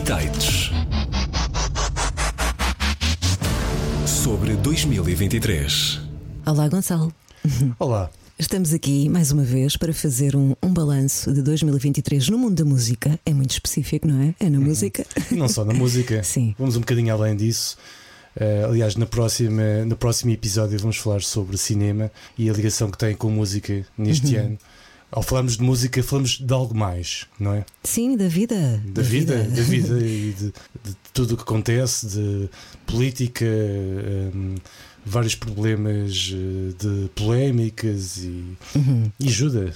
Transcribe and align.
Bitites 0.00 0.70
sobre 4.06 4.56
2023. 4.56 6.00
Olá, 6.46 6.68
Gonçalo. 6.68 7.12
Olá. 7.78 8.10
Estamos 8.38 8.72
aqui 8.72 9.10
mais 9.10 9.30
uma 9.30 9.42
vez 9.42 9.76
para 9.76 9.92
fazer 9.92 10.34
um, 10.34 10.56
um 10.62 10.72
balanço 10.72 11.34
de 11.34 11.42
2023 11.42 12.30
no 12.30 12.38
mundo 12.38 12.54
da 12.54 12.64
música. 12.64 13.20
É 13.26 13.34
muito 13.34 13.50
específico, 13.50 14.08
não 14.08 14.22
é? 14.22 14.34
É 14.40 14.48
na 14.48 14.58
música. 14.58 15.04
E 15.30 15.34
não 15.34 15.48
só 15.48 15.66
na 15.66 15.74
música. 15.74 16.22
Sim. 16.24 16.54
Vamos 16.58 16.76
um 16.76 16.80
bocadinho 16.80 17.12
além 17.12 17.36
disso. 17.36 17.76
Uh, 18.36 18.70
aliás, 18.70 18.96
na 18.96 19.04
próxima, 19.04 19.84
no 19.84 19.96
próximo 19.96 20.30
episódio 20.32 20.78
vamos 20.78 20.96
falar 20.96 21.20
sobre 21.20 21.58
cinema 21.58 22.10
e 22.38 22.48
a 22.48 22.52
ligação 22.54 22.90
que 22.90 22.96
tem 22.96 23.14
com 23.14 23.28
música 23.28 23.84
neste 23.98 24.34
ano. 24.36 24.56
Ao 25.10 25.22
falarmos 25.22 25.56
de 25.56 25.62
música, 25.62 26.02
falamos 26.02 26.38
de 26.38 26.52
algo 26.54 26.74
mais, 26.74 27.26
não 27.38 27.54
é? 27.54 27.64
Sim, 27.82 28.16
da 28.16 28.28
vida. 28.28 28.80
Da, 28.86 29.02
vida, 29.02 29.42
da 29.42 29.62
vida 29.62 29.98
e 30.06 30.32
de, 30.32 30.46
de 30.84 30.96
tudo 31.12 31.34
o 31.34 31.36
que 31.36 31.42
acontece, 31.42 32.06
de 32.06 32.48
política, 32.86 33.44
um, 33.44 34.54
vários 35.04 35.34
problemas 35.34 36.32
eh, 36.32 36.72
de 36.78 37.08
polémicas 37.14 38.18
e, 38.18 38.44
Uhum. 38.76 39.10
e 39.18 39.28
ajuda, 39.28 39.72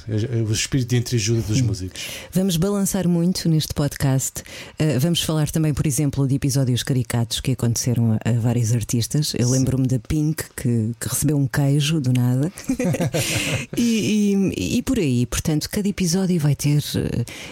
o 0.49 0.53
espírito 0.53 0.89
de 0.91 0.97
entreajuda 0.97 1.41
dos 1.43 1.61
músicos. 1.61 2.03
Vamos 2.33 2.57
balançar 2.57 3.09
muito 3.09 3.49
neste 3.49 3.75
podcast. 3.75 4.43
Uh, 4.79 5.01
vamos 5.01 5.23
falar 5.23 5.51
também, 5.51 5.73
por 5.75 5.87
exemplo, 5.87 6.27
de 6.29 6.35
episódios 6.35 6.83
caricatos 6.83 7.41
que 7.41 7.53
aconteceram 7.53 8.19
a, 8.25 8.31
a 8.31 8.33
vários 8.35 8.73
artistas. 8.73 9.33
Eu 9.39 9.51
lembro-me 9.51 9.87
da 9.87 9.99
Pink, 9.99 10.45
que, 10.57 10.93
que 11.01 11.09
recebeu 11.09 11.37
um 11.37 11.47
queijo 11.47 12.01
do 12.01 12.13
nada. 12.13 12.53
e, 13.77 14.53
e- 14.57 14.77
e 14.79 14.83
por 14.83 14.99
aí. 14.99 15.27
Portanto, 15.27 15.69
cada 15.71 15.89
episódio 15.89 16.39
vai 16.41 16.55
ter 16.55 16.83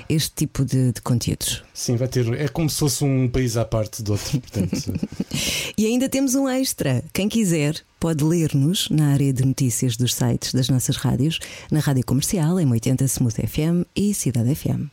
este 0.09 0.31
tipo 0.35 0.65
de, 0.65 0.93
de 0.93 1.01
conteúdos. 1.03 1.63
Sim, 1.75 1.97
vai 1.97 2.09
ter. 2.09 2.31
É 2.35 2.49
como 2.49 2.69
se 2.69 2.79
fosse 2.79 3.03
um 3.03 3.29
país 3.29 3.57
à 3.57 3.65
parte 3.65 4.03
do 4.03 4.13
outro. 4.13 4.41
Portanto, 4.41 4.93
E 5.77 5.87
ainda 5.87 6.09
temos 6.09 6.35
um 6.35 6.49
extra. 6.49 7.03
Quem 7.13 7.29
quiser 7.29 7.81
pode 7.99 8.23
ler-nos 8.23 8.91
na 8.91 9.13
área 9.13 9.33
de 9.33 9.45
notícias 9.45 9.97
dos 9.97 10.15
sites 10.15 10.53
das 10.53 10.69
nossas 10.69 10.97
rádios, 10.97 11.39
na 11.71 11.81
Rádio 11.81 12.05
Comercial, 12.05 12.61
em 12.61 12.71
80 12.71 13.05
Smooth 13.05 13.47
FM 13.47 13.87
e 13.97 14.13
Cidade 14.13 14.55
FM. 14.55 14.91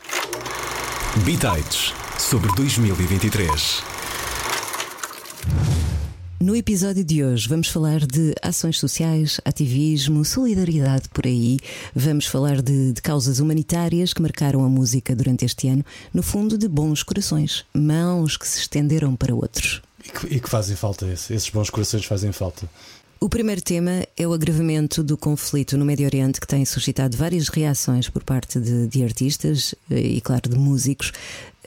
Bitites 1.26 1.94
sobre 2.18 2.50
2023. 2.56 3.99
No 6.40 6.56
episódio 6.56 7.04
de 7.04 7.22
hoje 7.24 7.50
vamos 7.50 7.68
falar 7.68 8.00
de 8.06 8.34
ações 8.42 8.80
sociais, 8.80 9.42
ativismo, 9.44 10.24
solidariedade 10.24 11.10
por 11.10 11.26
aí. 11.26 11.58
Vamos 11.94 12.28
falar 12.28 12.62
de, 12.62 12.94
de 12.94 13.02
causas 13.02 13.40
humanitárias 13.40 14.14
que 14.14 14.22
marcaram 14.22 14.64
a 14.64 14.70
música 14.70 15.14
durante 15.14 15.44
este 15.44 15.68
ano. 15.68 15.84
No 16.14 16.24
fundo, 16.24 16.58
de 16.58 16.68
bons 16.70 17.04
corações, 17.04 17.66
mãos 17.74 18.38
que 18.38 18.48
se 18.48 18.60
estenderam 18.60 19.18
para 19.18 19.36
outros. 19.36 19.82
e, 20.06 20.10
que, 20.10 20.36
e 20.36 20.40
que 20.40 20.50
fazem 20.50 20.78
falta, 20.78 21.06
esse- 21.12 21.34
esses 21.34 21.50
bons 21.50 21.70
corações 21.70 22.06
fazem 22.06 22.32
falta. 22.32 22.70
O 23.22 23.28
primeiro 23.28 23.62
tema 23.62 24.08
é 24.16 24.26
o 24.26 24.32
agravamento 24.32 25.04
do 25.04 25.18
conflito 25.18 25.78
no 25.78 25.84
Médio 25.84 26.06
Oriente, 26.06 26.40
que 26.40 26.48
tem 26.48 26.64
suscitado 26.64 27.18
várias 27.18 27.50
reações 27.50 28.08
por 28.08 28.24
parte 28.24 28.62
de, 28.62 28.88
de 28.88 29.04
artistas 29.04 29.76
eh, 29.92 30.00
e, 30.00 30.22
claro, 30.22 30.50
de 30.50 30.58
músicos. 30.58 31.12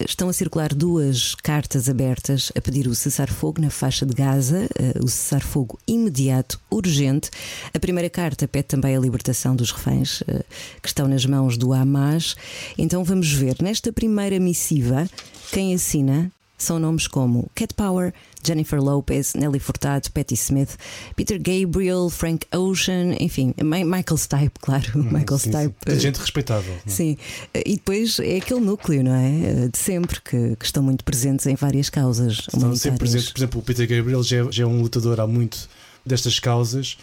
Estão 0.01 0.31
a 0.31 0.33
circular 0.33 0.73
duas 0.73 1.35
cartas 1.35 1.91
abertas 1.91 2.51
a 2.57 2.61
pedir 2.63 2.89
o 2.89 2.95
cessar-fogo 2.95 3.61
na 3.61 3.69
faixa 3.69 4.07
de 4.07 4.15
Gaza, 4.15 4.67
eh, 4.79 4.99
o 5.03 5.07
cessar-fogo 5.07 5.79
imediato, 5.87 6.59
urgente. 6.71 7.29
A 7.75 7.79
primeira 7.79 8.09
carta 8.09 8.49
pede 8.49 8.69
também 8.69 8.97
a 8.97 9.01
libertação 9.01 9.55
dos 9.55 9.73
reféns 9.73 10.23
eh, 10.27 10.43
que 10.81 10.89
estão 10.89 11.07
nas 11.07 11.27
mãos 11.27 11.59
do 11.59 11.75
Hamas. 11.75 12.35
Então 12.79 13.05
vamos 13.05 13.31
ver, 13.31 13.57
nesta 13.61 13.93
primeira 13.93 14.41
missiva, 14.41 15.07
quem 15.53 15.75
assina 15.75 16.33
são 16.63 16.79
nomes 16.79 17.07
como 17.07 17.51
Cat 17.55 17.75
Power, 17.75 18.13
Jennifer 18.45 18.81
Lopez, 18.83 19.35
Nelly 19.35 19.59
Furtado, 19.59 20.11
Patti 20.11 20.35
Smith, 20.35 20.77
Peter 21.17 21.39
Gabriel, 21.41 22.09
Frank 22.11 22.47
Ocean, 22.57 23.15
enfim, 23.21 23.55
Michael 23.63 24.17
Stipe, 24.17 24.59
claro, 24.61 24.85
Michael 24.99 25.25
Hum, 25.33 25.39
Sim, 25.39 25.51
sim. 25.53 25.59
Stipe. 25.59 25.93
De 25.95 26.01
gente 26.01 26.17
respeitável. 26.19 26.73
não 26.73 26.81
é? 26.87 26.91
Sim, 26.91 27.17
e 27.55 27.75
depois 27.75 28.19
é 28.19 28.37
aquele 28.37 28.61
núcleo, 28.61 29.03
não 29.05 29.15
é? 29.15 29.69
De 29.69 29.79
sempre, 29.79 30.21
que, 30.21 30.57
que 30.57 30.65
estão 30.65 30.83
muito 30.83 31.05
presentes 31.05 31.47
em 31.47 31.55
várias 31.55 31.89
causas 31.91 32.39
Estão 32.53 32.75
sempre 32.77 32.99
presentes. 32.99 33.31
Por 33.31 33.39
exemplo, 33.39 33.61
o 33.61 33.63
Peter 33.63 33.87
Gabriel 33.89 34.23
já, 34.23 34.39
é- 34.47 34.53
já 34.53 34.63
é 34.65 34.67
um 34.67 34.81
lutador 34.81 35.21
há 35.21 35.27
muito 35.27 35.69
destas 36.05 36.39
causas. 36.41 36.97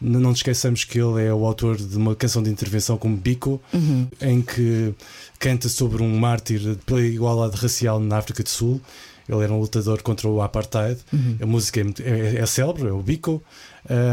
Não 0.00 0.20
nos 0.20 0.38
esqueçamos 0.38 0.84
que 0.84 0.98
ele 1.00 1.24
é 1.24 1.32
o 1.32 1.46
autor 1.46 1.76
de 1.76 1.96
uma 1.96 2.14
canção 2.14 2.42
de 2.42 2.50
intervenção 2.50 2.98
como 2.98 3.16
Bico, 3.16 3.60
Uhum. 3.72 4.06
em 4.20 4.42
que 4.42 4.92
canta 5.38 5.68
sobre 5.68 6.02
um 6.02 6.18
mártir 6.18 6.76
pela 6.84 7.00
igualdade 7.00 7.56
racial 7.60 7.98
na 8.00 8.18
África 8.18 8.42
do 8.42 8.48
Sul. 8.48 8.80
Ele 9.28 9.42
era 9.42 9.52
um 9.52 9.58
lutador 9.60 10.02
contra 10.02 10.28
o 10.28 10.42
apartheid. 10.42 11.00
Uhum. 11.12 11.36
A 11.40 11.46
música 11.46 11.80
é, 11.80 11.84
muito- 11.84 12.02
é, 12.02 12.36
é 12.36 12.46
célebre, 12.46 12.88
é 12.88 12.92
o 12.92 13.02
Bico, 13.02 13.42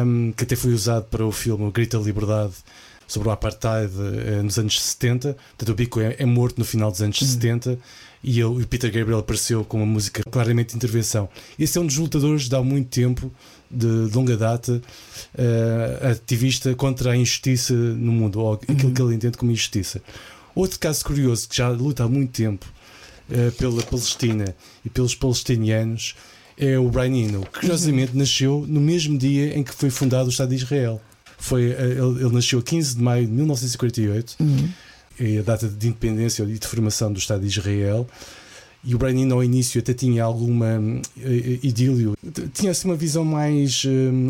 um, 0.05 0.31
que 0.31 0.43
até 0.43 0.55
foi 0.55 0.73
usado 0.73 1.05
para 1.05 1.25
o 1.25 1.31
filme 1.31 1.71
da 1.71 1.99
Liberdade 1.99 2.53
sobre 3.07 3.27
o 3.27 3.31
apartheid 3.31 3.91
eh, 3.99 4.41
nos 4.41 4.57
anos 4.57 4.81
70. 4.81 5.35
Portanto, 5.57 5.69
o 5.69 5.75
Bico 5.75 5.99
é, 5.99 6.15
é 6.17 6.25
morto 6.25 6.57
no 6.59 6.63
final 6.65 6.89
dos 6.89 7.01
anos 7.01 7.19
70 7.19 7.77
e 8.23 8.39
ele- 8.39 8.63
o 8.63 8.65
Peter 8.67 8.89
Gabriel 8.89 9.19
apareceu 9.19 9.65
com 9.65 9.77
uma 9.77 9.85
música 9.85 10.23
claramente 10.31 10.69
de 10.69 10.75
intervenção. 10.77 11.27
Esse 11.59 11.77
é 11.77 11.81
um 11.81 11.85
dos 11.85 11.97
lutadores 11.97 12.47
de 12.47 12.55
há 12.55 12.63
muito 12.63 12.87
tempo, 12.89 13.29
de, 13.69 14.07
de 14.09 14.15
longa 14.15 14.37
data, 14.37 14.81
eh, 15.37 16.11
ativista 16.11 16.73
contra 16.75 17.11
a 17.11 17.17
injustiça 17.17 17.73
no 17.73 18.11
mundo, 18.13 18.39
ou 18.39 18.53
aquilo 18.53 18.91
que 18.93 19.01
ele 19.01 19.15
entende 19.15 19.37
como 19.37 19.51
injustiça. 19.51 20.01
Outro 20.55 20.79
caso 20.79 21.03
curioso 21.03 21.47
que 21.49 21.55
já 21.57 21.67
luta 21.69 22.03
há 22.03 22.07
muito 22.07 22.31
tempo 22.31 22.65
eh, 23.31 23.51
pela 23.57 23.81
Palestina 23.83 24.55
e 24.85 24.89
pelos 24.89 25.15
palestinianos 25.15 26.15
é 26.57 26.77
o 26.77 26.89
Brian 26.89 27.15
Eno, 27.15 27.41
que 27.41 27.59
curiosamente 27.61 28.15
nasceu 28.15 28.65
no 28.67 28.79
mesmo 28.81 29.17
dia 29.17 29.57
em 29.57 29.63
que 29.63 29.73
foi 29.73 29.89
fundado 29.89 30.27
o 30.27 30.29
Estado 30.31 30.49
de 30.49 30.55
Israel. 30.55 31.01
Foi, 31.37 31.71
eh, 31.71 31.97
ele, 31.97 32.23
ele 32.25 32.33
nasceu 32.33 32.59
a 32.59 32.61
15 32.63 32.95
de 32.97 33.01
maio 33.01 33.25
de 33.25 33.31
1948, 33.31 34.35
Uhum. 34.39 34.69
é 35.19 35.39
a 35.39 35.41
data 35.41 35.67
de 35.67 35.87
independência 35.87 36.43
e 36.43 36.59
de 36.59 36.67
formação 36.67 37.11
do 37.11 37.17
Estado 37.19 37.41
de 37.41 37.47
Israel. 37.47 38.07
E 38.83 38.95
o 38.95 38.97
Brian 38.97 39.21
Eno 39.21 39.35
ao 39.35 39.43
início 39.43 39.79
até 39.79 39.93
tinha 39.93 40.23
alguma 40.23 40.79
eh, 41.19 41.59
idílio, 41.63 42.15
T- 42.33 42.47
tinha 42.53 42.71
assim 42.71 42.87
uma 42.87 42.95
visão 42.95 43.23
mais 43.23 43.83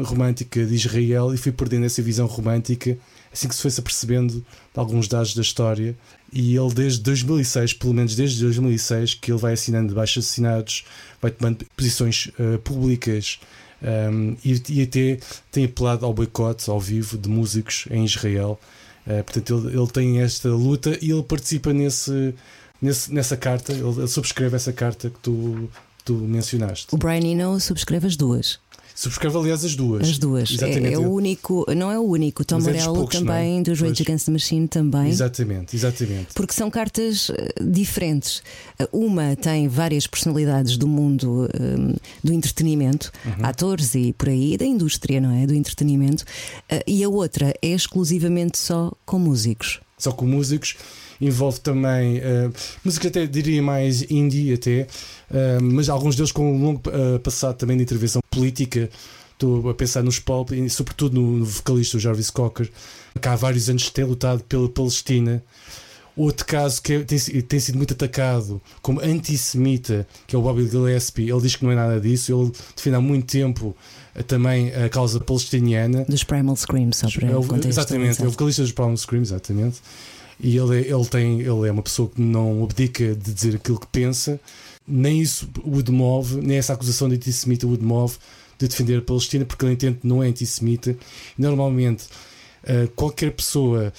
romântica 0.04 0.66
de 0.66 0.76
Israel 0.76 1.34
e 1.34 1.38
foi 1.38 1.52
perdendo 1.54 1.86
essa 1.86 2.02
visão 2.02 2.28
romântica 2.28 2.98
assim 3.34 3.48
que 3.48 3.56
se 3.56 3.62
foi-se 3.62 3.80
apercebendo 3.80 4.34
de 4.40 4.44
alguns 4.80 5.08
dados 5.08 5.34
da 5.36 5.42
história. 5.42 5.96
E 6.34 6.56
ele, 6.56 6.74
desde 6.74 7.02
2006, 7.02 7.74
pelo 7.74 7.94
menos 7.94 8.16
desde 8.16 8.42
2006, 8.42 9.16
que 9.16 9.32
ele 9.32 9.40
vai 9.40 9.54
assinando 9.54 9.94
baixos 9.94 10.26
assinados, 10.26 10.86
vai 11.22 11.32
tomando 11.32 11.66
posições 11.76 12.30
eh, 12.40 12.58
públicas 12.58 13.40
um, 13.82 14.36
e, 14.46 14.62
e 14.70 14.82
até 14.84 15.20
tem 15.52 15.66
apelado 15.66 16.06
ao 16.06 16.14
boicote 16.14 16.70
ao 16.70 16.80
vivo 16.80 17.18
de 17.18 17.28
músicos 17.28 17.86
em 17.90 18.06
Israel. 18.06 18.60
Uh, 19.08 19.24
portanto, 19.24 19.58
ele, 19.68 19.78
ele 19.78 19.88
tem 19.88 20.20
esta 20.22 20.48
luta 20.50 20.98
e 21.02 21.10
ele 21.12 21.24
participa 21.24 21.74
nesse, 21.74 22.34
nesse- 22.82 23.12
nessa 23.12 23.36
carta, 23.36 23.74
ele, 23.74 23.82
ele 23.82 24.08
subscreve 24.08 24.56
essa 24.56 24.72
carta 24.72 25.10
que 25.10 25.20
tu, 25.20 25.68
tu 26.06 26.14
mencionaste. 26.14 26.88
O 26.92 26.98
Brian 26.98 27.26
Eno 27.26 27.60
subscreve 27.60 28.06
as 28.08 28.16
duas. 28.16 28.60
Subscreve, 28.96 29.38
aliás, 29.38 29.64
as 29.66 29.76
duas. 29.76 30.08
As 30.10 30.18
duas. 30.18 30.50
É, 30.52 30.54
Exatamente. 30.54 30.94
é 30.94 30.98
o 31.00 31.10
único, 31.12 31.66
não 31.76 31.92
é 31.92 31.98
o 31.98 32.04
único. 32.04 32.44
Tom 32.46 32.56
Mas 32.56 32.68
é 32.68 32.72
Morello 32.74 32.96
poucos, 32.96 33.16
também, 33.20 33.54
não 33.56 33.60
é? 33.60 33.64
dos 33.64 33.80
Rage 33.80 33.94
Pois. 33.96 34.08
Against 34.08 34.26
the 34.26 34.32
Machine 34.32 34.68
também. 34.68 35.10
Exatamente, 35.10 35.76
exatamente. 35.76 36.28
Porque 36.36 36.54
são 36.54 36.70
cartas 36.70 37.30
eh, 37.32 37.54
diferentes. 37.62 38.44
Uma 38.92 39.36
tem 39.36 39.68
várias 39.68 40.06
personalidades 40.08 40.78
do 40.78 40.88
mundo 40.88 41.50
eh, 41.54 41.98
do 42.24 42.34
entretenimento, 42.34 43.12
Uhum. 43.26 43.46
atores 43.46 43.96
e 43.96 44.14
por 44.14 44.30
aí, 44.30 44.58
da 44.58 44.66
indústria, 44.66 45.20
não 45.22 45.32
é? 45.32 45.46
Do 45.46 45.54
entretenimento. 45.54 46.24
Eh, 46.70 46.84
E 46.88 47.04
a 47.04 47.10
outra 47.10 47.54
é 47.62 47.68
exclusivamente 47.70 48.58
só 48.58 48.92
com 49.06 49.18
músicos. 49.20 49.80
Só 49.98 50.12
com 50.12 50.26
músicos. 50.26 50.76
Envolve 51.20 51.60
também 51.60 52.18
uh, 52.18 52.52
música 52.84 53.08
até 53.08 53.28
diria 53.28 53.62
mais 53.62 54.02
indie 54.10 54.52
até, 54.54 54.82
uh, 54.82 54.88
mas 55.62 55.90
alguns 55.90 56.16
deles 56.16 56.32
com 56.32 56.54
um 56.56 56.64
longo 56.64 56.82
uh, 56.90 57.20
passado 57.20 57.56
também 57.58 57.78
de 57.78 57.84
intervenção 57.84 58.22
política. 58.30 58.90
Estou 59.34 59.70
a 59.70 59.74
pensar 59.74 60.04
nos 60.04 60.20
pop 60.20 60.54
e 60.56 60.70
sobretudo 60.70 61.20
no, 61.20 61.44
vocalista 61.44 61.98
Jarvis 61.98 62.30
Cocker, 62.30 62.70
que 63.20 63.28
há 63.28 63.36
vários 63.36 63.70
anos 63.70 63.90
tem 63.90 64.06
lutado 64.06 64.44
pela 64.44 64.70
Palestina. 64.70 65.42
Outro 66.16 66.46
caso 66.46 66.82
que 66.82 66.94
é- 66.94 67.00
tem, 67.04 67.18
tem 67.18 67.60
sido 67.60 67.78
muito 67.78 67.94
atacado 67.94 68.62
como 68.82 69.00
antissemita, 69.00 70.06
que 70.28 70.36
é 70.36 70.40
o 70.40 70.42
Bobby 70.42 70.68
Gillespie, 70.70 71.30
ele 71.32 71.42
diz 71.42 71.56
que 71.56 71.64
não 71.64 71.72
é 71.72 71.76
nada 71.76 72.00
disso, 72.00 72.32
ele 72.34 72.52
defende 72.76 72.98
há 72.98 73.02
muito 73.02 73.26
tempo 73.32 73.76
uh, 74.16 74.24
também 74.24 74.72
a 74.76 74.90
causa 74.90 75.20
palestiniana. 75.20 76.06
Dos 76.08 76.24
Primal 76.24 76.56
Scream, 76.56 76.92
só 76.92 77.10
para 77.10 77.30
É 77.30 77.68
exatamente, 77.70 78.22
é 78.22 78.28
o 78.28 78.30
vocalista 78.32 78.62
dos 78.62 78.72
Brown 78.72 78.96
Scream, 78.96 79.22
exatamente. 79.24 79.80
E 80.40 80.58
ele, 80.58 80.82
é- 80.82 80.94
ele, 80.94 81.06
tem, 81.06 81.40
ele 81.40 81.68
é 81.68 81.72
uma 81.72 81.82
pessoa 81.82 82.10
que 82.10 82.22
não 82.22 82.64
abdica 82.64 83.16
de 83.16 83.34
dizer 83.34 83.56
aquilo 83.56 83.80
que 83.80 83.88
pensa, 83.88 84.40
nem 84.88 85.22
isso 85.22 85.50
o 85.64 85.82
demove, 85.82 86.42
nem 86.42 86.58
essa 86.58 86.74
acusação 86.74 87.08
de 87.10 87.16
antissemita 87.16 87.68
o 87.68 87.78
demove 87.78 88.18
de 88.58 88.68
defender 88.68 88.98
a 89.00 89.02
Palestina, 89.02 89.46
porque 89.46 89.66
ele 89.66 89.74
entende 89.74 90.00
que 90.00 90.08
não 90.08 90.22
é 90.22 90.28
antissemita. 90.28 90.96
Normalmente, 91.38 92.06
eh, 92.64 92.88
qualquer 92.96 93.32
pessoa 93.32 93.92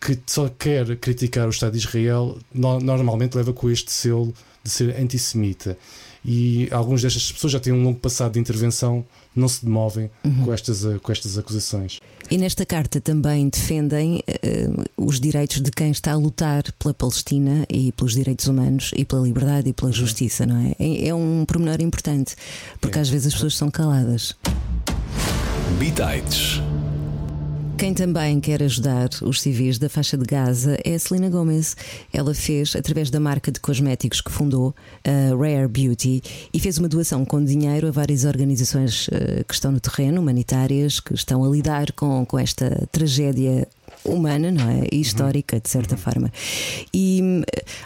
que 0.00 0.18
só 0.26 0.48
quer 0.48 0.96
criticar 0.96 1.46
o 1.46 1.50
Estado 1.50 1.72
de 1.72 1.78
Israel 1.78 2.38
no, 2.52 2.80
normalmente 2.80 3.36
leva 3.36 3.52
com 3.52 3.70
este 3.70 3.92
selo 3.92 4.34
de 4.62 4.70
ser 4.70 4.96
antissemita. 4.96 5.76
E 6.24 6.68
algumas 6.70 7.02
destas 7.02 7.32
pessoas 7.32 7.52
já 7.52 7.60
têm 7.60 7.72
um 7.72 7.82
longo 7.82 7.98
passado 7.98 8.32
de 8.32 8.38
intervenção, 8.38 9.04
não 9.34 9.48
se 9.48 9.64
demovem 9.64 10.10
uhum. 10.24 10.44
com, 10.44 10.52
estas, 10.52 10.84
com 11.02 11.12
estas 11.12 11.38
acusações. 11.38 11.98
E 12.30 12.38
nesta 12.38 12.64
carta 12.64 13.00
também 13.00 13.48
defendem 13.48 14.18
uh, 14.18 14.84
os 14.96 15.18
direitos 15.18 15.60
de 15.60 15.70
quem 15.70 15.90
está 15.90 16.12
a 16.12 16.16
lutar 16.16 16.62
pela 16.78 16.94
Palestina 16.94 17.64
e 17.68 17.90
pelos 17.92 18.14
direitos 18.14 18.46
humanos 18.46 18.90
e 18.96 19.04
pela 19.04 19.22
liberdade 19.22 19.70
e 19.70 19.72
pela 19.72 19.88
uhum. 19.88 19.94
justiça, 19.96 20.46
não 20.46 20.56
é? 20.56 20.74
É, 20.78 21.08
é 21.08 21.14
um 21.14 21.44
pormenor 21.46 21.80
importante, 21.80 22.36
porque 22.80 22.98
é. 22.98 23.00
às 23.00 23.08
vezes 23.08 23.28
as 23.28 23.34
pessoas 23.34 23.56
são 23.56 23.70
caladas. 23.70 24.36
Bitites. 25.78 26.60
Quem 27.80 27.94
também 27.94 28.40
quer 28.40 28.62
ajudar 28.62 29.08
os 29.22 29.40
civis 29.40 29.78
da 29.78 29.88
faixa 29.88 30.14
de 30.14 30.26
Gaza 30.26 30.76
é 30.84 30.94
a 30.94 30.98
Selena 30.98 31.30
Gomez. 31.30 31.74
Ela 32.12 32.34
fez, 32.34 32.76
através 32.76 33.08
da 33.08 33.18
marca 33.18 33.50
de 33.50 33.58
cosméticos 33.58 34.20
que 34.20 34.30
fundou, 34.30 34.74
a 35.02 35.34
Rare 35.34 35.66
Beauty, 35.66 36.22
e 36.52 36.60
fez 36.60 36.76
uma 36.76 36.90
doação 36.90 37.24
com 37.24 37.42
dinheiro 37.42 37.88
a 37.88 37.90
várias 37.90 38.26
organizações 38.26 39.08
eh, 39.10 39.44
que 39.48 39.54
estão 39.54 39.72
no 39.72 39.80
terreno, 39.80 40.20
humanitárias, 40.20 41.00
que 41.00 41.14
estão 41.14 41.42
a 41.42 41.48
lidar 41.48 41.90
com, 41.92 42.26
com 42.26 42.38
esta 42.38 42.86
tragédia 42.92 43.66
humana, 44.04 44.50
não 44.50 44.68
é? 44.68 44.86
E 44.92 45.00
histórica, 45.00 45.60
de 45.60 45.68
certa 45.68 45.94
uhum. 45.94 46.00
forma. 46.00 46.32
E 46.92 47.20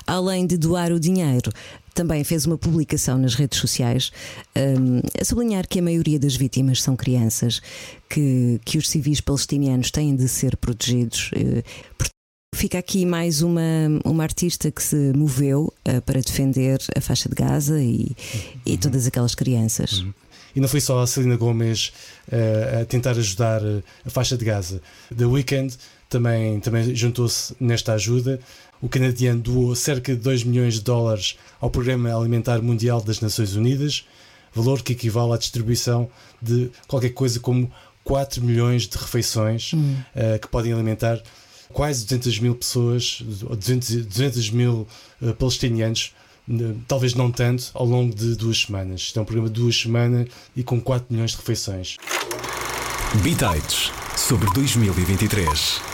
além 0.06 0.46
de 0.46 0.56
doar 0.56 0.92
o 0.92 1.00
dinheiro, 1.00 1.52
também 1.94 2.24
fez 2.24 2.44
uma 2.44 2.58
publicação 2.58 3.16
nas 3.16 3.34
redes 3.34 3.58
sociais 3.58 4.10
um, 4.56 5.00
a 5.18 5.24
sublinhar 5.24 5.66
que 5.68 5.78
a 5.78 5.82
maioria 5.82 6.18
das 6.18 6.34
vítimas 6.34 6.82
são 6.82 6.96
crianças, 6.96 7.62
que, 8.10 8.60
que 8.64 8.76
os 8.76 8.88
civis 8.88 9.20
palestinianos 9.20 9.90
têm 9.90 10.14
de 10.14 10.28
ser 10.28 10.56
protegidos. 10.56 11.30
Uh, 11.32 11.62
Fica 12.54 12.78
aqui 12.78 13.04
mais 13.04 13.42
uma, 13.42 13.60
uma 14.04 14.22
artista 14.22 14.70
que 14.70 14.80
se 14.80 15.12
moveu 15.12 15.72
uh, 15.88 16.00
para 16.02 16.20
defender 16.20 16.78
a 16.96 17.00
faixa 17.00 17.28
de 17.28 17.34
Gaza 17.34 17.82
e, 17.82 18.14
e 18.64 18.72
uhum. 18.72 18.76
todas 18.76 19.08
aquelas 19.08 19.34
crianças. 19.34 20.00
Uhum. 20.00 20.14
E 20.54 20.60
não 20.60 20.68
foi 20.68 20.80
só 20.80 21.00
a 21.00 21.06
Celina 21.06 21.36
Gomes 21.36 21.92
uh, 22.28 22.82
a 22.82 22.84
tentar 22.84 23.10
ajudar 23.10 23.60
a 24.06 24.10
faixa 24.10 24.36
de 24.36 24.44
Gaza. 24.44 24.80
The 25.14 25.26
Weeknd 25.26 25.76
também, 26.14 26.60
também 26.60 26.94
juntou-se 26.94 27.54
nesta 27.58 27.92
ajuda. 27.94 28.38
O 28.80 28.88
canadiano 28.88 29.40
doou 29.40 29.74
cerca 29.74 30.14
de 30.14 30.20
2 30.20 30.44
milhões 30.44 30.74
de 30.74 30.82
dólares 30.82 31.36
ao 31.60 31.68
Programa 31.70 32.14
Alimentar 32.14 32.62
Mundial 32.62 33.00
das 33.00 33.20
Nações 33.20 33.56
Unidas, 33.56 34.06
valor 34.54 34.80
que 34.82 34.92
equivale 34.92 35.32
à 35.32 35.36
distribuição 35.36 36.08
de 36.40 36.70
qualquer 36.86 37.10
coisa 37.10 37.40
como 37.40 37.70
4 38.04 38.44
milhões 38.44 38.86
de 38.86 38.96
refeições 38.96 39.72
hum. 39.74 39.96
uh, 40.14 40.38
que 40.38 40.46
podem 40.46 40.72
alimentar 40.72 41.20
quase 41.72 42.04
200 42.04 42.38
mil 42.38 42.54
pessoas, 42.54 43.20
200, 43.22 44.06
200 44.06 44.50
mil 44.50 44.86
uh, 45.20 45.34
palestinianos, 45.34 46.14
talvez 46.86 47.14
não 47.14 47.32
tanto, 47.32 47.70
ao 47.74 47.86
longo 47.86 48.14
de 48.14 48.36
duas 48.36 48.60
semanas. 48.60 49.00
Isto 49.00 49.18
é 49.18 49.22
um 49.22 49.24
programa 49.24 49.48
de 49.48 49.60
duas 49.60 49.76
semanas 49.76 50.28
e 50.54 50.62
com 50.62 50.80
4 50.80 51.06
milhões 51.10 51.32
de 51.32 51.38
refeições. 51.38 51.96
Bitites 53.22 53.90
sobre 54.16 54.48
2023. 54.52 55.93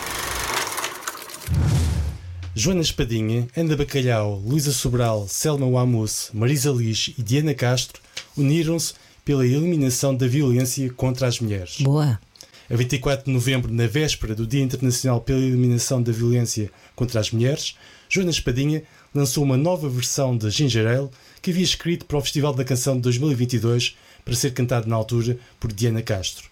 Joana 2.53 2.81
Espadinha, 2.81 3.47
Ana 3.57 3.77
Bacalhau, 3.77 4.43
Luísa 4.45 4.73
Sobral, 4.73 5.29
Selma 5.29 5.67
Wamus, 5.67 6.31
Marisa 6.35 6.71
Liz 6.71 7.15
e 7.17 7.23
Diana 7.23 7.55
Castro 7.55 8.03
uniram-se 8.37 8.95
pela 9.25 9.47
eliminação 9.47 10.15
da 10.17 10.27
violência 10.27 10.93
contra 10.93 11.29
as 11.29 11.39
mulheres. 11.39 11.77
Boa! 11.81 12.19
A 12.69 12.77
24 12.77 13.27
de 13.27 13.31
novembro, 13.31 13.73
na 13.73 13.87
véspera 13.87 14.35
do 14.35 14.47
Dia 14.47 14.63
Internacional 14.63 15.21
pela 15.21 15.39
Eliminação 15.39 16.03
da 16.03 16.11
Violência 16.11 16.71
contra 16.97 17.21
as 17.21 17.31
Mulheres, 17.31 17.77
Joana 18.09 18.31
Espadinha 18.31 18.83
lançou 19.15 19.45
uma 19.45 19.57
nova 19.57 19.89
versão 19.89 20.37
de 20.37 20.51
Ginger 20.51 20.87
Ale 20.87 21.09
que 21.41 21.53
havia 21.53 21.63
escrito 21.63 22.05
para 22.05 22.19
o 22.19 22.21
Festival 22.21 22.53
da 22.53 22.65
Canção 22.65 22.97
de 22.97 23.03
2022 23.03 23.97
para 24.25 24.35
ser 24.35 24.53
cantado 24.53 24.89
na 24.89 24.97
altura 24.97 25.39
por 25.59 25.73
Diana 25.73 26.03
Castro. 26.03 26.49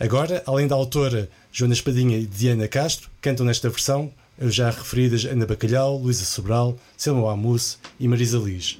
Agora, 0.00 0.42
além 0.46 0.66
da 0.66 0.74
autora 0.74 1.28
Joana 1.52 1.74
Espadinha 1.74 2.16
e 2.18 2.26
Diana 2.26 2.66
Castro, 2.68 3.10
cantam 3.20 3.44
nesta 3.44 3.68
versão 3.68 4.10
já 4.40 4.70
referidas 4.70 5.24
Ana 5.24 5.46
Bacalhau, 5.46 5.98
Luísa 5.98 6.24
Sobral, 6.24 6.76
Selma 6.96 7.32
Amus 7.32 7.78
e 7.98 8.08
Marisa 8.08 8.38
Liz. 8.38 8.78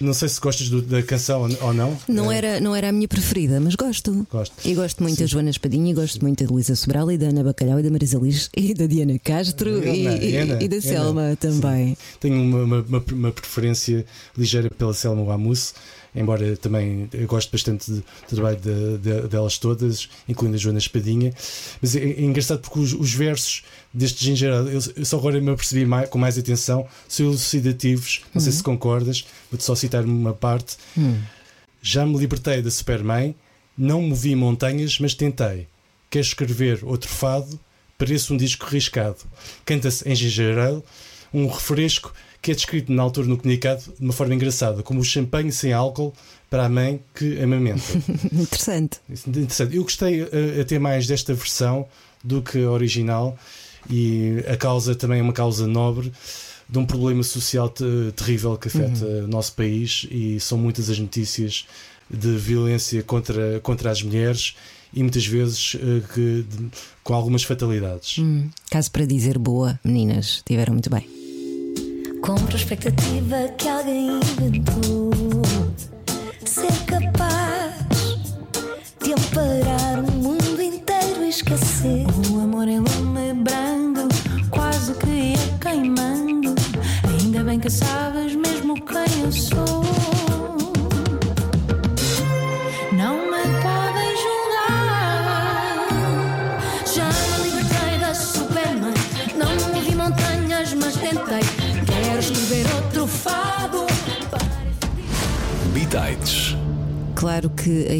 Não 0.00 0.14
sei 0.14 0.28
se 0.28 0.40
gostas 0.40 0.68
do, 0.68 0.80
da 0.80 1.02
canção 1.02 1.48
ou 1.60 1.74
não. 1.74 1.98
Não, 2.06 2.30
é. 2.30 2.36
era, 2.36 2.60
não 2.60 2.72
era 2.72 2.90
a 2.90 2.92
minha 2.92 3.08
preferida, 3.08 3.58
mas 3.58 3.74
gosto. 3.74 4.24
Gosto. 4.30 4.54
E 4.64 4.72
gosto 4.72 5.02
muito 5.02 5.16
Sim. 5.16 5.24
da 5.24 5.26
Joana 5.26 5.50
Espadinha, 5.50 5.90
e 5.90 5.94
gosto 5.94 6.22
muito 6.22 6.44
da 6.44 6.48
Luísa 6.48 6.76
Sobral 6.76 7.10
e 7.10 7.18
da 7.18 7.26
Ana 7.26 7.42
Bacalhau 7.42 7.80
e 7.80 7.82
da 7.82 7.90
Marisa 7.90 8.16
Liz 8.16 8.48
e 8.56 8.74
da 8.74 8.86
Diana 8.86 9.18
Castro 9.18 9.84
e, 9.84 10.06
e, 10.06 10.64
e, 10.64 10.68
da 10.68 10.80
Selma 10.80 11.36
também. 11.40 11.88
Sim. 11.88 11.96
Tenho 12.20 12.40
uma, 12.40 12.80
uma, 12.80 13.04
uma, 13.10 13.32
preferência 13.32 14.06
ligeira 14.36 14.70
pela 14.70 14.94
Selma 14.94 15.34
Amus 15.34 15.74
embora 16.18 16.56
também 16.56 17.08
eu 17.12 17.26
gosto 17.26 17.50
bastante 17.50 17.90
do 17.90 18.04
trabalho 18.28 18.58
de, 18.58 18.98
de, 18.98 19.28
delas 19.28 19.58
todas, 19.58 20.08
incluindo 20.28 20.56
a 20.56 20.58
Joana 20.58 20.78
Espadinha. 20.78 21.32
Mas 21.80 21.94
é, 21.96 22.00
é 22.00 22.22
engraçado 22.22 22.60
porque 22.60 22.78
os, 22.78 22.92
os, 22.92 23.12
versos 23.12 23.62
deste 23.92 24.24
Ginger 24.24 24.50
eu, 24.50 24.80
eu, 24.96 25.04
só 25.04 25.18
agora 25.18 25.40
me 25.40 25.50
apercebi 25.50 25.86
mais, 25.86 26.08
com 26.08 26.18
mais 26.18 26.38
atenção, 26.38 26.86
são 27.08 27.26
elucidativos. 27.26 28.22
Não 28.34 28.40
uhum. 28.40 28.40
sei 28.40 28.52
se 28.52 28.62
concordas, 28.62 29.24
vou-te 29.50 29.64
só 29.64 29.74
citar 29.74 30.04
uma 30.04 30.32
parte. 30.32 30.76
Uhum. 30.96 31.20
Já 31.80 32.04
me 32.04 32.18
libertei 32.18 32.60
da 32.60 32.70
Superman, 32.70 33.34
não 33.76 34.02
movi 34.02 34.34
montanhas, 34.34 34.98
mas 34.98 35.14
tentei. 35.14 35.68
Quer 36.10 36.20
escrever 36.20 36.80
outro 36.82 37.08
fado? 37.08 37.58
Parece 37.96 38.32
um 38.32 38.36
disco 38.36 38.66
riscado. 38.66 39.18
Canta-se 39.64 40.08
em 40.08 40.14
Ginger 40.14 40.58
Ale, 40.58 40.82
um 41.32 41.46
refresco 41.46 42.12
que 42.40 42.52
é 42.52 42.54
descrito 42.54 42.92
na 42.92 43.02
altura 43.02 43.26
no 43.26 43.36
comunicado 43.36 43.82
de 43.82 44.04
uma 44.04 44.12
forma 44.12 44.34
engraçada, 44.34 44.82
como 44.82 45.00
o 45.00 45.04
champanhe 45.04 45.52
sem 45.52 45.72
álcool 45.72 46.14
para 46.48 46.64
a 46.64 46.68
mãe 46.68 47.00
que 47.14 47.40
amamenta. 47.40 47.82
Interessante. 48.32 48.98
Interessante. 49.08 49.76
Eu 49.76 49.82
gostei 49.82 50.22
uh, 50.22 50.60
até 50.60 50.78
mais 50.78 51.06
desta 51.06 51.34
versão 51.34 51.86
do 52.22 52.42
que 52.42 52.62
a 52.62 52.70
original 52.70 53.36
e 53.90 54.44
a 54.48 54.56
causa 54.56 54.94
também 54.94 55.20
é 55.20 55.22
uma 55.22 55.32
causa 55.32 55.66
nobre 55.66 56.12
de 56.68 56.78
um 56.78 56.84
problema 56.84 57.22
social 57.22 57.72
terrível 58.14 58.56
que 58.56 58.68
afeta 58.68 59.04
uhum. 59.04 59.24
o 59.24 59.28
nosso 59.28 59.54
país 59.54 60.06
e 60.10 60.38
são 60.38 60.58
muitas 60.58 60.90
as 60.90 60.98
notícias 60.98 61.66
de 62.10 62.36
violência 62.36 63.02
contra, 63.02 63.60
contra 63.60 63.90
as 63.90 64.02
mulheres 64.02 64.54
e 64.92 65.02
muitas 65.02 65.26
vezes 65.26 65.74
uh, 65.74 66.02
que, 66.14 66.44
de, 66.48 66.70
com 67.02 67.14
algumas 67.14 67.42
fatalidades. 67.42 68.18
Hum, 68.18 68.48
caso 68.70 68.90
para 68.90 69.06
dizer 69.06 69.38
boa, 69.38 69.78
meninas, 69.84 70.42
tiveram 70.46 70.72
muito 70.74 70.90
bem. 70.90 71.17
Compro 72.22 72.52
a 72.52 72.56
expectativa 72.56 73.48
que 73.56 73.68
alguém 73.68 74.20
inventou 74.40 75.17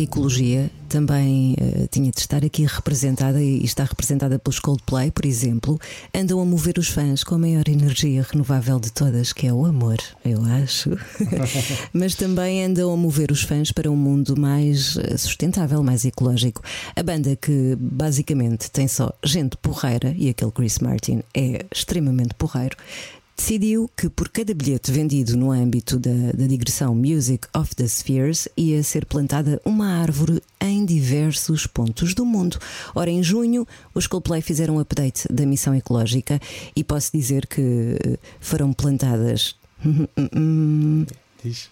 ecologia 0.08 0.70
também 0.88 1.54
uh, 1.60 1.86
tinha 1.90 2.10
de 2.10 2.18
estar 2.18 2.42
aqui 2.42 2.64
representada 2.64 3.42
e 3.42 3.62
está 3.62 3.84
representada 3.84 4.38
pelos 4.38 4.58
Coldplay, 4.58 5.10
por 5.10 5.26
exemplo. 5.26 5.78
Andam 6.14 6.40
a 6.40 6.44
mover 6.44 6.78
os 6.78 6.88
fãs 6.88 7.22
com 7.22 7.34
a 7.34 7.38
maior 7.38 7.68
energia 7.68 8.26
renovável 8.28 8.80
de 8.80 8.90
todas, 8.90 9.32
que 9.32 9.46
é 9.46 9.52
o 9.52 9.66
amor, 9.66 9.98
eu 10.24 10.42
acho. 10.44 10.90
Mas 11.92 12.14
também 12.14 12.64
andam 12.64 12.90
a 12.90 12.96
mover 12.96 13.30
os 13.30 13.42
fãs 13.42 13.70
para 13.70 13.90
um 13.90 13.96
mundo 13.96 14.34
mais 14.40 14.96
eh, 14.96 15.16
sustentável, 15.18 15.82
mais 15.82 16.06
ecológico. 16.06 16.62
A 16.96 17.02
banda 17.02 17.36
que 17.36 17.76
basicamente 17.78 18.70
tem 18.70 18.88
só 18.88 19.12
gente 19.22 19.56
porreira, 19.58 20.14
e 20.16 20.30
aquele 20.30 20.50
Chris 20.50 20.78
Martin 20.78 21.22
é 21.34 21.66
extremamente 21.70 22.34
porreiro 22.34 22.76
decidiu 23.38 23.88
que 23.96 24.10
por 24.10 24.28
cada 24.28 24.52
bilhete 24.52 24.90
vendido 24.90 25.36
no 25.36 25.52
âmbito 25.52 25.96
da, 25.96 26.32
da 26.36 26.46
digressão 26.46 26.92
Music 26.94 27.46
of 27.56 27.74
the 27.76 27.86
Spheres 27.86 28.48
ia 28.56 28.82
ser 28.82 29.06
plantada 29.06 29.62
uma 29.64 29.86
árvore 30.02 30.42
em 30.60 30.84
diversos 30.84 31.64
pontos 31.66 32.14
do 32.14 32.26
mundo. 32.26 32.58
Ora, 32.94 33.08
em 33.08 33.22
junho, 33.22 33.66
os 33.94 34.08
Coldplay 34.08 34.42
fizeram 34.42 34.76
um 34.76 34.80
update 34.80 35.32
da 35.32 35.46
missão 35.46 35.72
ecológica 35.72 36.40
e 36.74 36.82
posso 36.82 37.12
dizer 37.12 37.46
que 37.46 37.96
eh, 38.04 38.18
foram 38.40 38.72
plantadas. 38.72 39.54
Diz. 41.42 41.70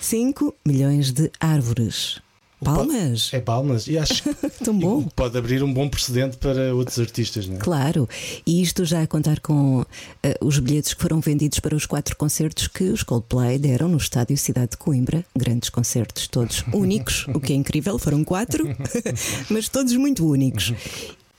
5 0.00 0.54
milhões 0.66 1.12
de 1.12 1.30
árvores. 1.38 2.20
Palmas? 2.64 3.30
É 3.32 3.40
palmas. 3.40 3.86
E 3.86 3.98
acho 3.98 4.22
que 4.24 4.64
Tão 4.64 4.78
bom. 4.78 5.02
pode 5.14 5.36
abrir 5.36 5.62
um 5.62 5.72
bom 5.72 5.88
precedente 5.88 6.36
para 6.36 6.74
outros 6.74 6.98
artistas, 6.98 7.46
não 7.46 7.56
é? 7.56 7.58
Claro, 7.58 8.08
e 8.46 8.62
isto 8.62 8.84
já 8.84 9.02
a 9.02 9.06
contar 9.06 9.40
com 9.40 9.84
eh, 10.22 10.36
os 10.40 10.58
bilhetes 10.58 10.94
que 10.94 11.02
foram 11.02 11.20
vendidos 11.20 11.60
para 11.60 11.74
os 11.74 11.86
quatro 11.86 12.16
concertos 12.16 12.66
que 12.68 12.84
os 12.84 13.02
Coldplay 13.02 13.58
deram 13.58 13.88
no 13.88 13.96
estádio 13.96 14.36
Cidade 14.36 14.72
de 14.72 14.76
Coimbra. 14.76 15.24
Grandes 15.36 15.68
concertos, 15.70 16.26
todos 16.28 16.64
únicos, 16.72 17.26
o 17.28 17.40
que 17.40 17.52
é 17.52 17.56
incrível, 17.56 17.98
foram 17.98 18.22
quatro, 18.24 18.64
mas 19.50 19.68
todos 19.68 19.94
muito 19.96 20.26
únicos. 20.26 20.72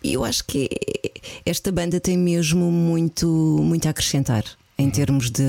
E 0.03 0.13
eu 0.13 0.24
acho 0.25 0.44
que 0.46 0.70
esta 1.46 1.72
banda 1.72 2.00
tem 2.00 2.18
mesmo 2.18 2.70
muito, 2.70 3.25
muito 3.62 3.88
a 3.88 3.92
acrescentar. 3.92 4.44
Em 4.77 4.89
termos 4.89 5.30
de 5.30 5.44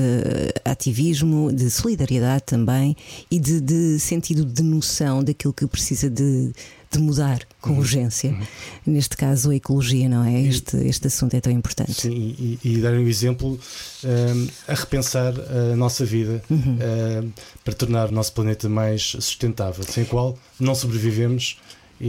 ativismo, 0.63 1.51
de 1.51 1.69
solidariedade 1.71 2.43
também 2.45 2.95
e 3.29 3.39
de, 3.39 3.59
de 3.59 3.99
sentido 3.99 4.45
de 4.45 4.61
noção 4.61 5.23
daquilo 5.23 5.51
que 5.51 5.65
precisa 5.65 6.09
de, 6.09 6.51
de 6.91 6.99
mudar 6.99 7.39
com 7.59 7.77
urgência. 7.77 8.37
Neste 8.85 9.17
caso, 9.17 9.49
a 9.49 9.55
ecologia, 9.55 10.07
não 10.07 10.23
é? 10.23 10.41
Este, 10.41 10.77
este 10.77 11.07
assunto 11.07 11.33
é 11.33 11.41
tão 11.41 11.51
importante. 11.51 11.93
Sim, 11.93 12.13
e, 12.13 12.59
e, 12.63 12.77
dar 12.77 12.93
um 12.93 13.07
exemplo 13.07 13.59
um, 14.03 14.47
a 14.67 14.73
repensar 14.75 15.33
a 15.39 15.75
nossa 15.75 16.05
vida 16.05 16.43
um, 16.49 17.31
para 17.63 17.73
tornar 17.73 18.09
o 18.09 18.11
nosso 18.11 18.31
planeta 18.31 18.69
mais 18.69 19.01
sustentável, 19.19 19.83
sem 19.83 20.03
o 20.03 20.07
qual 20.07 20.37
não 20.59 20.75
sobrevivemos 20.75 21.59
e, 21.99 22.05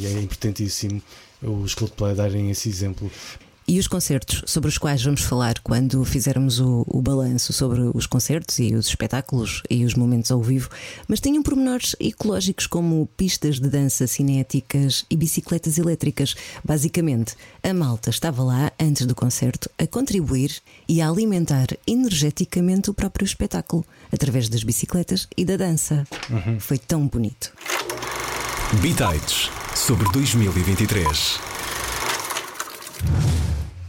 e 0.00 0.06
é 0.06 0.20
importantíssimo 0.20 1.02
os 1.42 1.74
Coldplay 1.74 2.14
darem 2.14 2.50
esse 2.50 2.68
exemplo. 2.68 3.10
E 3.68 3.80
os 3.80 3.88
concertos 3.88 4.44
sobre 4.46 4.68
os 4.68 4.78
quais 4.78 5.02
vamos 5.02 5.22
falar 5.22 5.58
quando 5.58 6.04
fizermos 6.04 6.60
o, 6.60 6.84
o 6.86 7.02
balanço 7.02 7.52
sobre 7.52 7.80
os 7.94 8.06
concertos 8.06 8.60
e 8.60 8.72
os 8.74 8.86
espetáculos 8.86 9.60
e 9.68 9.84
os 9.84 9.94
momentos 9.94 10.30
ao 10.30 10.40
vivo, 10.40 10.68
mas 11.08 11.18
tinham 11.18 11.42
pormenores 11.42 11.96
ecológicos 11.98 12.68
como 12.68 13.08
pistas 13.16 13.58
de 13.58 13.68
dança 13.68 14.06
cinéticas 14.06 15.04
e 15.10 15.16
bicicletas 15.16 15.78
elétricas. 15.78 16.36
Basicamente, 16.64 17.34
a 17.60 17.74
malta 17.74 18.08
estava 18.08 18.44
lá 18.44 18.70
antes 18.78 19.04
do 19.04 19.16
concerto 19.16 19.68
a 19.76 19.86
contribuir 19.86 20.62
e 20.88 21.02
a 21.02 21.08
alimentar 21.08 21.66
energeticamente 21.88 22.88
o 22.88 22.94
próprio 22.94 23.24
espetáculo 23.24 23.84
através 24.12 24.48
das 24.48 24.62
bicicletas 24.62 25.26
e 25.36 25.44
da 25.44 25.56
dança. 25.56 26.06
Foi 26.60 26.78
tão 26.78 27.08
bonito. 27.08 27.52
Bitites 28.80 29.50
sobre 29.74 30.08
2023. 30.12 31.55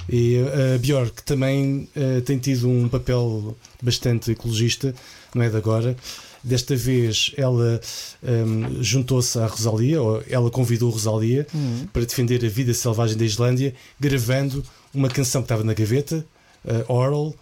E 0.10 0.38
a 0.40 0.78
Björk 0.78 1.22
também 1.24 1.90
uh, 1.96 2.22
tem 2.22 2.38
tido 2.38 2.70
um 2.70 2.88
papel 2.88 3.58
bastante 3.82 4.32
ecologista, 4.32 4.96
não 5.36 5.44
é 5.44 5.50
de 5.50 5.58
agora. 5.58 5.96
Desta 6.44 6.78
vez 6.78 7.34
ela 7.36 7.82
um, 8.24 8.82
juntou-se 8.82 9.38
à 9.38 9.48
Rosalia, 9.48 10.02
ou 10.02 10.24
ela 10.30 10.50
convidou 10.50 10.90
Rosalia 10.90 11.46
para 11.92 12.06
defender 12.06 12.46
a 12.46 12.48
vida 12.48 12.74
selvagem 12.74 13.18
da 13.18 13.26
Islândia, 13.26 13.74
gravando 14.00 14.64
uma 14.94 15.10
canção 15.10 15.42
que 15.42 15.46
estava 15.46 15.64
na 15.64 15.74
gaveta, 15.74 16.26
uh, 16.64 16.94
Oral. 16.94 17.36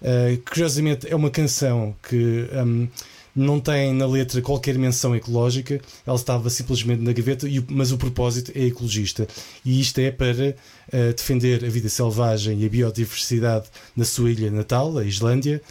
Uh, 0.00 0.40
curiosamente, 0.48 1.08
é 1.10 1.16
uma 1.16 1.30
canção 1.30 1.96
que 2.08 2.46
um, 2.64 2.86
não 3.34 3.58
tem 3.58 3.94
na 3.94 4.06
letra 4.06 4.42
qualquer 4.42 4.78
menção 4.78 5.16
ecológica, 5.16 5.80
ela 6.06 6.16
estava 6.16 6.50
simplesmente 6.50 7.02
na 7.02 7.12
gaveta, 7.12 7.46
mas 7.68 7.90
o 7.90 7.96
propósito 7.98 8.52
é 8.54 8.64
ecologista. 8.64 9.26
E 9.64 9.80
isto 9.80 9.98
é 9.98 10.10
para 10.10 10.54
uh, 10.92 11.14
defender 11.14 11.64
a 11.64 11.68
vida 11.68 11.88
selvagem 11.88 12.60
e 12.60 12.66
a 12.66 12.68
biodiversidade 12.68 13.66
na 13.96 14.04
sua 14.04 14.30
ilha 14.30 14.50
natal, 14.50 14.98
a 14.98 15.04
Islândia, 15.04 15.62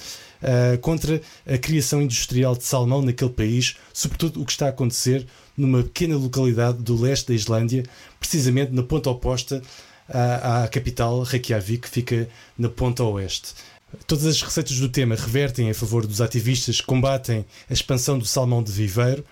uh, 0.42 0.78
contra 0.80 1.22
a 1.46 1.58
criação 1.58 2.02
industrial 2.02 2.56
de 2.56 2.64
salmão 2.64 3.02
naquele 3.02 3.32
país, 3.32 3.76
sobretudo 3.94 4.42
o 4.42 4.46
que 4.46 4.52
está 4.52 4.66
a 4.66 4.70
acontecer 4.70 5.28
numa 5.56 5.84
pequena 5.84 6.18
localidade 6.18 6.80
do 6.80 7.00
leste 7.00 7.28
da 7.28 7.34
Islândia, 7.34 7.84
precisamente 8.20 8.72
na 8.72 8.82
ponta 8.82 9.10
oposta 9.10 9.62
à, 10.10 10.64
à 10.64 10.68
capital, 10.68 11.22
Reykjavik, 11.22 11.84
que 11.84 11.90
fica 11.90 12.28
na 12.58 12.70
ponta 12.70 13.04
oeste. 13.04 13.54
Todas 14.08 14.26
as 14.26 14.42
receitas 14.42 14.80
do 14.80 14.90
tema 14.90 15.16
revertem 15.16 15.70
a 15.70 15.74
favor 15.74 16.06
dos 16.06 16.22
ativistas 16.22 16.80
que 16.80 16.88
combatem 16.88 17.46
a 17.70 17.74
expansão 17.74 18.18
do 18.18 18.26
salmão 18.26 18.64
de 18.64 18.72
viveiro, 18.72 19.24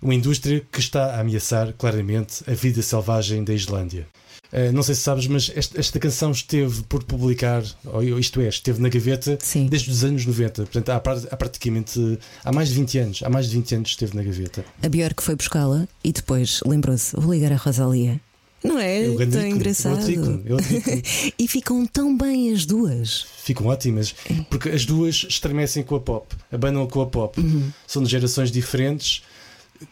uma 0.00 0.14
indústria 0.14 0.62
que 0.70 0.80
está 0.80 1.16
a 1.16 1.20
ameaçar 1.20 1.72
claramente 1.74 2.42
a 2.50 2.54
vida 2.54 2.82
selvagem 2.82 3.44
da 3.44 3.54
Islândia. 3.54 4.06
Uh, 4.52 4.70
não 4.70 4.82
sei 4.82 4.94
se 4.94 5.00
sabes, 5.00 5.26
mas 5.26 5.50
esta, 5.54 5.80
esta 5.80 5.98
canção 5.98 6.30
esteve 6.30 6.82
por 6.82 7.02
publicar, 7.04 7.62
ou 7.86 8.02
isto 8.18 8.38
é, 8.38 8.48
esteve 8.48 8.82
na 8.82 8.90
gaveta 8.90 9.38
Sim. 9.40 9.66
desde 9.66 9.90
os 9.90 10.04
anos 10.04 10.26
90. 10.26 10.64
Portanto, 10.64 10.90
há, 10.90 10.96
há 10.96 11.36
praticamente 11.36 12.18
há 12.44 12.52
mais 12.52 12.68
de 12.68 12.74
20 12.74 12.98
anos. 12.98 13.22
Há 13.22 13.30
mais 13.30 13.48
de 13.48 13.56
20 13.56 13.74
anos 13.76 13.90
esteve 13.90 14.14
na 14.14 14.22
gaveta. 14.22 14.62
A 14.82 14.88
Björk 14.90 15.22
foi 15.22 15.36
buscá-la 15.36 15.88
e 16.04 16.12
depois 16.12 16.60
lembrou-se: 16.66 17.16
vou 17.16 17.32
ligar 17.32 17.50
a 17.50 17.56
Rosalia. 17.56 18.20
Não 18.64 18.78
é? 18.78 19.04
É 19.04 19.14
grande 19.14 19.32
tão 19.36 19.46
engraçado. 19.46 19.98
é 20.08 20.12
é 20.14 21.32
e 21.38 21.48
ficam 21.48 21.84
tão 21.86 22.16
bem 22.16 22.52
as 22.52 22.64
duas. 22.64 23.26
Ficam 23.42 23.66
ótimas, 23.66 24.14
porque 24.48 24.68
as 24.68 24.84
duas 24.86 25.26
estremecem 25.28 25.82
com 25.82 25.96
a 25.96 26.00
pop, 26.00 26.34
abanam 26.50 26.86
com 26.86 27.00
a 27.00 27.06
pop. 27.06 27.40
Uhum. 27.40 27.70
São 27.86 28.02
de 28.02 28.10
gerações 28.10 28.50
diferentes. 28.50 29.22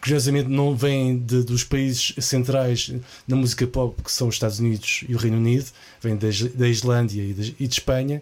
Curiosamente, 0.01 0.47
não 0.47 0.73
vêm 0.73 1.17
de- 1.17 1.43
dos 1.43 1.65
países 1.65 2.13
centrais 2.19 2.93
na 3.27 3.35
música 3.35 3.67
pop, 3.67 4.01
que 4.01 4.11
são 4.11 4.29
os 4.29 4.35
Estados 4.35 4.59
Unidos 4.59 5.03
e 5.09 5.13
o 5.13 5.17
Reino 5.17 5.35
Unido, 5.35 5.65
vêm 6.01 6.15
da, 6.15 6.29
da 6.55 6.69
Islândia 6.69 7.21
e 7.21 7.33
de, 7.33 7.55
e 7.59 7.67
de 7.67 7.73
Espanha, 7.73 8.21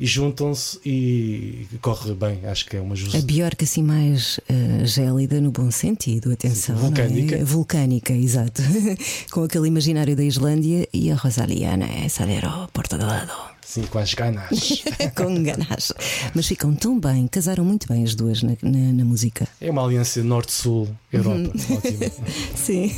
e 0.00 0.06
juntam-se 0.06 0.80
e 0.84 1.66
corre 1.82 2.14
bem. 2.14 2.40
Acho 2.46 2.64
que 2.66 2.76
é 2.76 2.80
uma 2.80 2.94
A 2.94 2.96
justa. 2.96 3.20
Björk 3.20 3.62
assim 3.62 3.82
mais 3.82 4.40
eh, 4.48 4.84
gélida 4.86 5.40
no 5.42 5.50
bom 5.50 5.70
sentido, 5.70 6.32
atenção. 6.32 6.74
Sim, 6.76 6.82
vulcânica. 6.82 7.36
é? 7.36 7.44
Vulcânica, 7.44 8.12
exato. 8.14 8.62
Com 9.30 9.44
aquele 9.44 9.68
imaginário 9.68 10.16
da 10.16 10.24
Islândia 10.24 10.88
e 10.92 11.10
a 11.10 11.14
Rosalia, 11.14 11.76
né? 11.76 12.08
Salero 12.08 12.66
por 12.72 12.88
todo 12.88 13.04
lado. 13.04 13.30
Sim, 13.62 13.82
com 13.82 13.98
as 13.98 14.14
ganas. 14.14 14.82
Com 15.14 15.42
ganas. 15.44 15.92
Mas 16.34 16.46
ficam 16.48 16.74
tão 16.74 16.98
bem, 16.98 17.28
casaram 17.28 17.64
muito 17.64 17.86
bem 17.86 18.02
as 18.02 18.14
duas 18.16 18.42
na, 18.42 18.52
na- 18.62 18.92
na 18.92 19.04
música. 19.04 19.46
É 19.60 19.70
uma 19.70 19.84
aliança 19.84 20.24
norte-sul, 20.24 20.88
Europa. 21.12 21.38
Uhum. 21.38 21.76
Ótimo. 21.76 22.10
Sim. 22.56 22.90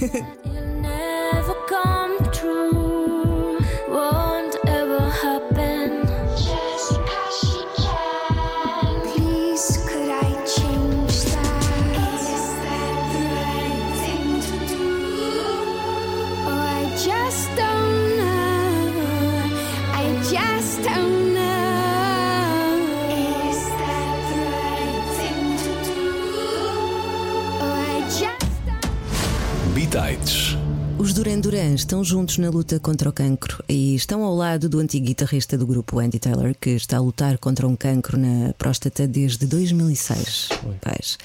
Estão 31.75 32.05
juntos 32.05 32.37
na 32.37 32.51
luta 32.51 32.79
contra 32.79 33.09
o 33.09 33.13
cancro 33.13 33.65
e 33.67 33.95
estão 33.95 34.23
ao 34.25 34.35
lado 34.35 34.69
do 34.69 34.79
antigo 34.79 35.07
guitarrista 35.07 35.57
do 35.57 35.67
grupo 35.67 35.99
Andy 36.01 36.19
Taylor, 36.19 36.55
que 36.61 36.71
está 36.71 36.99
a 36.99 37.01
lutar 37.01 37.39
contra 37.39 37.67
um 37.67 37.75
cancro 37.75 38.19
na 38.19 38.53
próstata 38.59 39.09
desde 39.09 39.47
2006. 39.47 40.51
Pais. 40.83 41.19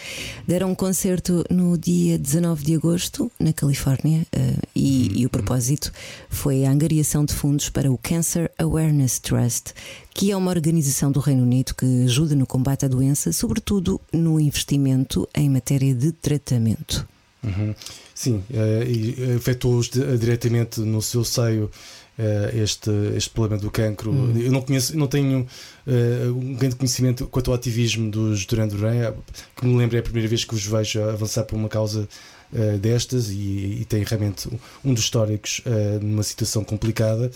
Deram 0.48 0.72
um 0.72 0.75
concerto 0.75 1.44
no 1.50 1.77
dia 1.77 2.18
19 2.18 2.63
de 2.63 2.75
agosto, 2.75 3.30
na 3.38 3.51
Califórnia, 3.51 4.25
eh, 4.32 4.56
e, 4.74 5.22
e 5.22 5.25
o 5.25 5.30
propósito 5.30 5.92
foi 6.30 6.63
a 6.63 6.72
angariação 6.72 7.25
de 7.25 7.34
fundos 7.34 7.70
para 7.70 7.92
o 7.92 7.98
Cancer 7.98 8.50
Awareness 8.58 9.20
Trust, 9.20 9.74
que 10.13 10.32
é 10.32 10.38
uma 10.38 10.51
organização 10.51 11.12
do 11.12 11.20
Reino 11.20 11.44
Unido 11.44 11.75
que 11.75 12.04
ajuda 12.06 12.36
no 12.36 12.48
combate 12.48 12.86
à 12.86 12.88
doença, 12.88 13.34
sobretudo 13.34 14.00
no 14.13 14.39
investimento 14.39 15.27
em 15.36 15.50
matéria 15.50 15.94
de 15.94 16.13
tratamento. 16.13 17.06
Uhum. 17.44 17.74
Sim, 18.13 18.44
eh, 18.51 18.84
e 18.88 19.36
afetou-os 19.36 19.89
di- 19.89 20.17
diretamente 20.17 20.79
no 20.82 21.01
seu 21.01 21.24
seio 21.24 21.70
eh, 22.17 22.51
este, 22.63 22.89
este 23.15 23.29
problema 23.29 23.62
do 23.62 23.70
cancro. 23.70 24.12
Eu 24.39 24.51
não 24.51 24.62
conheço, 24.62 24.98
não 24.98 25.08
tenho 25.08 25.46
eh, 25.86 26.27
um 26.29 26.56
grande 26.56 26.75
conhecimento 26.75 27.27
quanto 27.27 27.51
ao 27.51 27.56
ativismo 27.56 28.10
dos 28.10 28.46
Duran 28.46 28.67
Duran, 28.67 29.13
que 29.56 29.65
me 29.65 29.77
lembro 29.77 29.96
é 29.98 30.00
a 30.00 30.03
primeira 30.03 30.27
vez 30.27 30.44
que 30.44 30.56
os 30.56 30.65
vejo 30.65 31.01
avançar 31.03 31.44
por 31.44 31.56
uma 31.56 31.70
causa 31.70 32.08
eh, 32.53 32.77
destas 32.77 33.29
e, 33.29 33.79
e 33.82 33.86
tem 33.88 34.03
realmente 34.03 34.50
um 34.84 34.94
dos 34.94 35.03
históricos 35.03 35.62
eh, 35.65 36.00
numa 36.01 36.24
situação 36.24 36.63
complicada. 36.63 37.29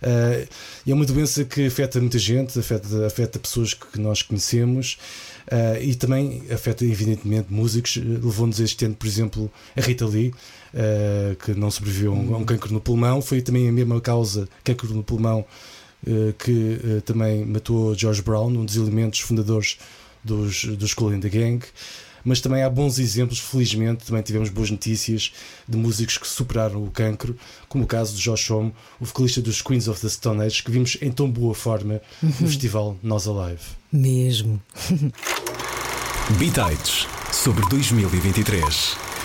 Eh, 0.00 0.46
é 0.86 0.94
uma 0.94 1.04
doença 1.04 1.44
que 1.44 1.66
afeta 1.66 2.00
muita 2.00 2.18
gente, 2.20 2.56
afeta, 2.56 3.06
afeta 3.06 3.38
pessoas 3.40 3.74
que 3.74 3.98
nós 4.00 4.22
conhecemos. 4.22 4.98
Uh, 5.50 5.82
e 5.82 5.94
também 5.94 6.42
afeta, 6.52 6.84
evidentemente, 6.84 7.50
músicos. 7.50 7.96
Uh, 7.96 8.00
Levou-nos 8.00 8.60
este 8.60 8.84
ano, 8.84 8.94
por 8.94 9.06
exemplo, 9.06 9.50
a 9.74 9.80
Rita 9.80 10.04
Lee, 10.04 10.28
uh, 10.28 11.34
que 11.36 11.54
não 11.54 11.70
sobreviveu 11.70 12.12
a 12.12 12.16
um, 12.16 12.34
a 12.34 12.38
um 12.38 12.44
cancro 12.44 12.72
no 12.72 12.80
pulmão. 12.80 13.22
Foi 13.22 13.40
também 13.40 13.66
a 13.66 13.72
mesma 13.72 13.98
causa, 13.98 14.46
cancro 14.62 14.92
no 14.92 15.02
pulmão, 15.02 15.46
uh, 16.06 16.32
que 16.34 17.00
também 17.06 17.46
matou 17.46 17.94
George 17.94 18.20
Brown, 18.20 18.48
um 18.48 18.64
dos 18.64 18.76
elementos 18.76 19.20
fundadores 19.20 19.78
dos, 20.22 20.64
dos 20.64 20.92
Cool 20.92 21.14
in 21.14 21.20
the 21.20 21.30
Gang. 21.30 21.64
Mas 22.28 22.42
também 22.42 22.62
há 22.62 22.68
bons 22.68 22.98
exemplos, 22.98 23.38
felizmente, 23.38 24.04
também 24.04 24.22
tivemos 24.22 24.50
boas 24.50 24.70
notícias 24.70 25.32
de 25.66 25.78
músicos 25.78 26.18
que 26.18 26.26
superaram 26.28 26.84
o 26.84 26.90
cancro, 26.90 27.34
como 27.68 27.84
o 27.84 27.86
caso 27.86 28.14
de 28.14 28.20
Josh 28.20 28.50
Homme, 28.50 28.74
o 29.00 29.06
vocalista 29.06 29.40
dos 29.40 29.62
Queens 29.62 29.88
of 29.88 29.98
the 30.00 30.08
Stone 30.10 30.42
Age, 30.42 30.62
que 30.62 30.70
vimos 30.70 30.98
em 31.00 31.10
tão 31.10 31.30
boa 31.30 31.54
forma 31.54 32.02
no 32.22 32.32
festival 32.46 32.98
Nós 33.02 33.26
Alive. 33.26 33.62
Mesmo. 33.90 34.60
Bitites 36.38 37.06
sobre 37.32 37.66
2023. 37.70 39.17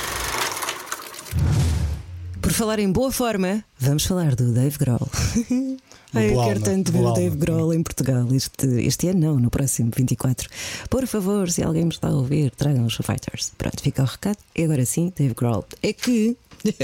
Falar 2.53 2.77
em 2.77 2.91
boa 2.91 3.11
forma, 3.11 3.65
vamos 3.79 4.05
falar 4.05 4.35
do 4.35 4.53
Dave 4.53 4.77
Grohl. 4.77 5.09
Ai, 6.13 6.31
eu 6.31 6.43
quero 6.43 6.61
tanto 6.61 6.91
ver 6.91 6.99
o 6.99 7.11
Dave. 7.11 7.35
Grohl 7.35 7.73
em 7.73 7.81
Portugal 7.81 8.27
este, 8.31 8.67
este 8.85 9.07
ano, 9.07 9.19
não, 9.19 9.39
no 9.39 9.49
próximo 9.49 9.91
24. 9.93 10.47
Por 10.87 11.07
favor, 11.07 11.49
se 11.49 11.63
alguém 11.63 11.83
me 11.83 11.89
está 11.89 12.09
a 12.09 12.13
ouvir, 12.13 12.51
tragam 12.51 12.85
os 12.85 12.95
Fighters. 12.95 13.51
Pronto, 13.57 13.81
fica 13.81 14.03
o 14.03 14.05
recado. 14.05 14.37
E 14.55 14.63
agora 14.63 14.85
sim, 14.85 15.11
Dave 15.17 15.33
Grohl. 15.33 15.65
É 15.81 15.93
que 15.93 16.37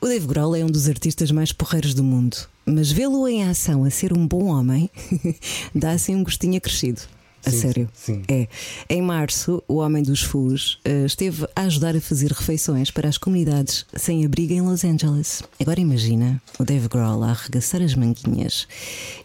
o 0.00 0.06
Dave 0.06 0.26
Grohl 0.28 0.54
é 0.54 0.64
um 0.64 0.70
dos 0.70 0.88
artistas 0.88 1.32
mais 1.32 1.52
porreiros 1.52 1.92
do 1.92 2.04
mundo, 2.04 2.36
mas 2.64 2.92
vê-lo 2.92 3.26
em 3.26 3.42
ação 3.48 3.82
a 3.82 3.90
ser 3.90 4.12
um 4.12 4.28
bom 4.28 4.44
homem 4.44 4.88
dá 5.74 5.90
assim 5.90 6.14
um 6.14 6.22
gostinho 6.22 6.56
acrescido. 6.56 7.02
A 7.46 7.50
Sim, 7.50 7.60
sério. 7.60 7.88
sim. 7.94 8.22
É. 8.26 8.48
Em 8.90 9.00
março, 9.00 9.62
o 9.68 9.76
Homem 9.76 10.02
dos 10.02 10.20
Fus 10.20 10.80
eh, 10.84 11.04
esteve 11.06 11.46
a 11.54 11.62
ajudar 11.62 11.94
a 11.94 12.00
fazer 12.00 12.32
refeições 12.32 12.90
para 12.90 13.08
as 13.08 13.16
comunidades 13.16 13.86
sem 13.94 14.24
abrigo 14.24 14.52
em 14.52 14.60
Los 14.62 14.84
Angeles. 14.84 15.44
Agora 15.60 15.80
imagina 15.80 16.42
o 16.58 16.64
Dave 16.64 16.88
Grohl 16.88 17.22
a 17.22 17.30
arregaçar 17.30 17.80
as 17.82 17.94
manguinhas 17.94 18.66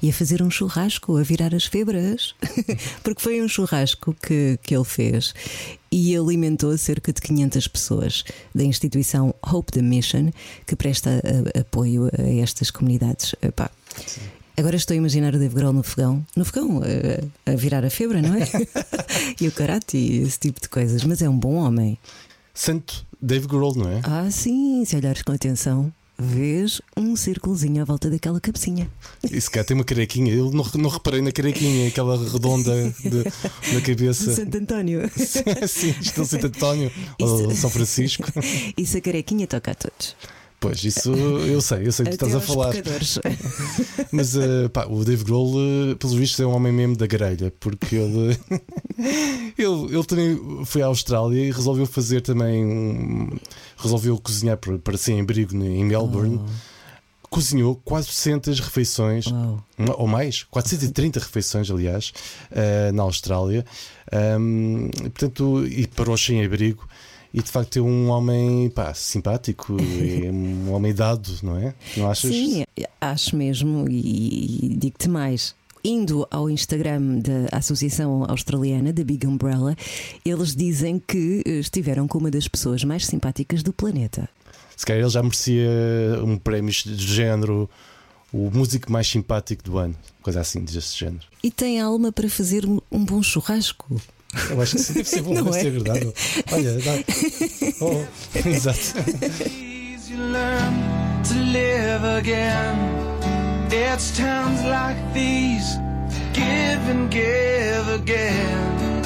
e 0.04 0.10
a 0.10 0.13
fazer 0.13 0.42
um 0.44 0.51
churrasco, 0.51 1.18
a 1.18 1.24
virar 1.24 1.56
as 1.56 1.66
febras. 1.66 2.36
Porque 3.04 3.22
foi 3.22 3.42
um 3.42 3.48
churrasco 3.48 4.16
que, 4.22 4.60
que 4.62 4.75
ele 4.75 4.86
fez 4.86 5.34
e 5.92 6.16
alimentou 6.16 6.78
cerca 6.78 7.12
de 7.12 7.20
500 7.22 7.68
pessoas 7.68 8.24
da 8.54 8.63
instituição 8.63 9.34
Hope 9.46 9.72
the 9.72 9.82
Mission, 9.82 10.30
que 10.68 10.75
presta 10.75 11.22
a- 11.56 11.60
apoio 11.62 12.06
a 12.18 12.22
estas 12.42 12.70
comunidades. 12.70 13.34
Epá, 13.42 13.70
Agora 14.62 14.75
estou 14.75 14.94
a 14.94 14.98
imaginar 14.98 15.34
o 15.34 15.39
Dave 15.39 15.56
Grohl 15.56 15.74
no 15.74 15.82
fogão, 15.82 16.24
no 16.36 16.46
fogão, 16.46 16.84
eh, 16.86 17.24
a, 17.48 17.56
virar 17.56 17.84
a 17.84 17.89
febra, 17.89 18.22
não 18.22 18.36
é? 18.36 18.48
e 19.41 19.48
o 19.48 19.51
karate 19.51 19.98
e 19.98 20.18
esse 20.22 20.38
tipo 20.38 20.62
de 20.62 20.70
coisas. 20.70 21.03
Mas 21.03 21.20
é 21.20 21.27
um 21.27 21.36
bom 21.36 21.56
homem. 21.56 21.98
Santo 22.53 23.03
Dave 23.20 23.48
Grohl, 23.48 23.74
não 23.75 23.89
é? 23.89 24.01
Ah, 24.03 24.30
sim, 24.30 24.86
se 24.86 24.96
olhares 24.96 25.24
com 25.24 25.32
atenção, 25.32 25.91
vês 26.15 26.80
um 26.96 27.15
círculozinho 27.15 27.82
à 27.82 27.86
volta 27.86 28.08
daquela 28.08 28.39
cabecinha. 28.39 28.88
Se 29.27 29.50
cá 29.50 29.63
tem 29.63 29.74
uma 29.74 29.84
carequinha. 29.84 30.32
Eu 30.32 30.51
não, 30.51 30.63
não 30.75 30.89
reparei 30.91 31.22
na 31.22 31.32
carequinha, 31.32 31.88
aquela 31.88 32.15
redonda 32.32 32.72
de- 33.00 33.74
na 33.74 33.82
cabeça. 33.82 34.32
Santo 34.36 34.60
António. 34.60 35.10
Sim, 35.68 35.96
estilo 36.00 36.27
Santo 36.27 36.46
António 36.46 36.91
ou 37.20 37.50
São 37.56 37.72
Francisco. 37.72 38.32
Isso 38.77 38.96
a 38.96 39.01
carequinha 39.01 39.48
toca 39.48 39.72
a 39.72 39.74
todos. 39.74 40.15
Pois, 40.62 40.84
isso 40.84 41.12
eu 41.12 41.60
sei, 41.60 41.88
eu 41.88 41.91
sei 41.91 42.06
que 42.06 42.13
Até 42.13 42.27
estás 42.27 42.36
a 42.36 42.39
falar. 42.39 42.72
Mas 44.13 44.36
eh, 44.36 44.70
pá, 44.70 44.86
o 44.86 45.03
Dave 45.03 45.24
Grohl, 45.24 45.56
eh, 45.91 45.96
pelos 45.96 46.15
vistos, 46.15 46.39
é 46.39 46.46
um 46.46 46.51
homem 46.56 46.72
mesmo 46.72 46.96
da 46.96 47.08
grelha, 47.08 47.51
porque 47.60 47.96
ele, 47.96 48.38
ele, 49.58 49.96
ele 49.96 50.03
também 50.03 50.63
foi 50.65 50.84
à 50.84 50.86
Austrália 50.86 51.41
e 51.48 51.51
resolveu 51.51 51.88
fazer 51.88 52.22
também. 52.22 52.63
um- 52.63 53.30
resolveu 53.75 54.15
cozinhar 54.20 54.58
para, 54.58 54.77
para 54.77 54.96
sem 54.98 55.20
abrigo 55.20 55.56
em 55.56 55.84
Melbourne. 55.84 56.39
Cozinhou 57.27 57.75
400 57.84 58.60
refeições, 58.60 59.25
uma- 59.77 59.96
ou 59.98 60.06
mais, 60.06 60.44
430 60.44 61.20
refeições, 61.20 61.72
aliás, 61.72 62.13
eh, 62.51 62.91
na 62.91 63.01
Austrália. 63.03 63.65
Ahm, 64.12 64.89
portanto, 65.01 65.65
e 65.65 65.88
para 65.88 66.12
o 66.12 66.18
sem-abrigo. 66.18 66.88
E 67.34 67.42
de 67.42 67.50
facto 67.50 67.80
é 67.80 67.82
um 67.82 68.10
homem 68.10 68.70
pá, 68.70 68.94
simpático, 68.94 69.78
e 69.82 70.30
um 70.30 70.74
homem 70.74 70.94
dado, 70.94 71.32
não 71.42 71.58
é? 71.58 71.74
Não 71.96 72.10
achas? 72.10 72.30
Sim, 72.30 72.66
acho 73.00 73.36
mesmo, 73.36 73.86
e, 73.90 74.66
e 74.66 74.76
digo-te 74.76 75.08
mais. 75.08 75.56
Indo 75.84 76.28
ao 76.30 76.50
Instagram 76.50 77.20
da 77.20 77.58
Associação 77.58 78.25
Australiana, 78.27 78.94
da 78.94 79.03
Big 79.03 79.25
Umbrella, 79.25 79.75
eles 80.24 80.55
dizem 80.55 81.00
que 81.00 81.42
eh, 81.44 81.60
estiveram 81.60 82.08
com 82.08 82.20
uma 82.20 82.29
das 82.29 82.48
pessoas 82.48 82.84
mais 82.84 83.05
simpáticas 83.05 83.64
do 83.64 83.74
planeta. 83.74 84.29
Se 84.77 84.86
calhar 84.86 85.01
ele 85.01 85.10
já 85.10 85.24
merecia 85.24 85.70
um 86.24 86.38
prémio 86.38 86.72
de 86.72 87.08
género, 87.08 87.70
o 88.32 88.51
músico 88.51 88.92
mais 88.92 89.08
simpático 89.08 89.64
do 89.64 89.77
ano, 89.77 89.96
coisa 90.22 90.42
assim 90.42 90.64
desse 90.64 90.98
género. 90.98 91.24
E 91.44 91.50
tem 91.50 91.79
alma 91.79 92.12
para 92.12 92.29
fazer 92.29 92.64
um 92.66 93.03
bom 93.03 93.24
churrasco. 93.24 94.00
Eu 94.50 94.61
acho 94.61 94.75
que 94.77 94.81
sim, 94.83 94.94
deve 94.94 95.09
ser 95.09 95.22
bom, 95.22 95.33
Não 95.35 95.44
deve 95.46 95.57
é? 95.57 95.61
ser 95.61 95.67
agradável. 95.67 96.13
Olha, 96.51 96.74
dá. 96.79 96.91
Oh, 97.81 98.05
exato. 98.48 99.00
you 100.09 100.17
learn 100.17 101.24
to 101.24 101.33
live 101.51 102.05
again. 102.20 102.75
It's 103.72 104.15
times 104.17 104.61
like 104.63 104.98
these, 105.13 105.77
give 106.33 106.89
and 106.91 107.09
give 107.09 107.89
again. 107.96 109.01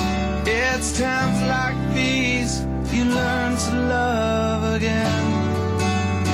It's 0.45 0.97
times 0.99 1.41
like 1.47 1.77
these, 1.93 2.61
you 2.91 3.05
learn 3.05 3.55
to 3.55 3.75
love 3.88 4.75
again. 4.75 5.23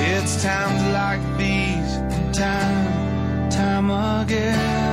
It's 0.00 0.42
times 0.42 0.82
like 0.92 1.20
these, 1.38 1.98
time, 2.36 3.50
time 3.50 3.90
again. 4.22 4.91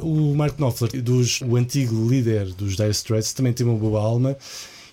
O 0.00 0.34
Mark 0.34 0.56
Knopfler, 0.56 1.02
dos, 1.02 1.42
o 1.42 1.54
antigo 1.56 2.08
líder 2.08 2.46
dos 2.54 2.76
Dire 2.76 2.88
Straits, 2.92 3.34
também 3.34 3.52
tem 3.52 3.66
uma 3.66 3.76
boa 3.76 4.00
alma. 4.00 4.34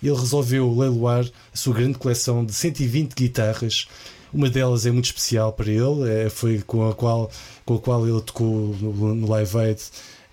Ele 0.03 0.13
resolveu 0.13 0.77
leiloar 0.77 1.25
a 1.53 1.57
sua 1.57 1.73
grande 1.73 1.97
coleção 1.97 2.43
de 2.43 2.51
120 2.51 3.13
guitarras. 3.13 3.87
Uma 4.33 4.49
delas 4.49 4.85
é 4.85 4.91
muito 4.91 5.05
especial 5.05 5.53
para 5.53 5.71
ele, 5.71 6.09
é, 6.09 6.29
foi 6.29 6.61
com 6.67 6.89
a 6.89 6.93
qual, 6.93 7.31
com 7.63 7.75
a 7.75 7.79
qual 7.79 8.05
ele 8.05 8.19
tocou 8.19 8.75
no, 8.77 9.15
no 9.15 9.29
Live 9.29 9.57
Aid 9.57 9.81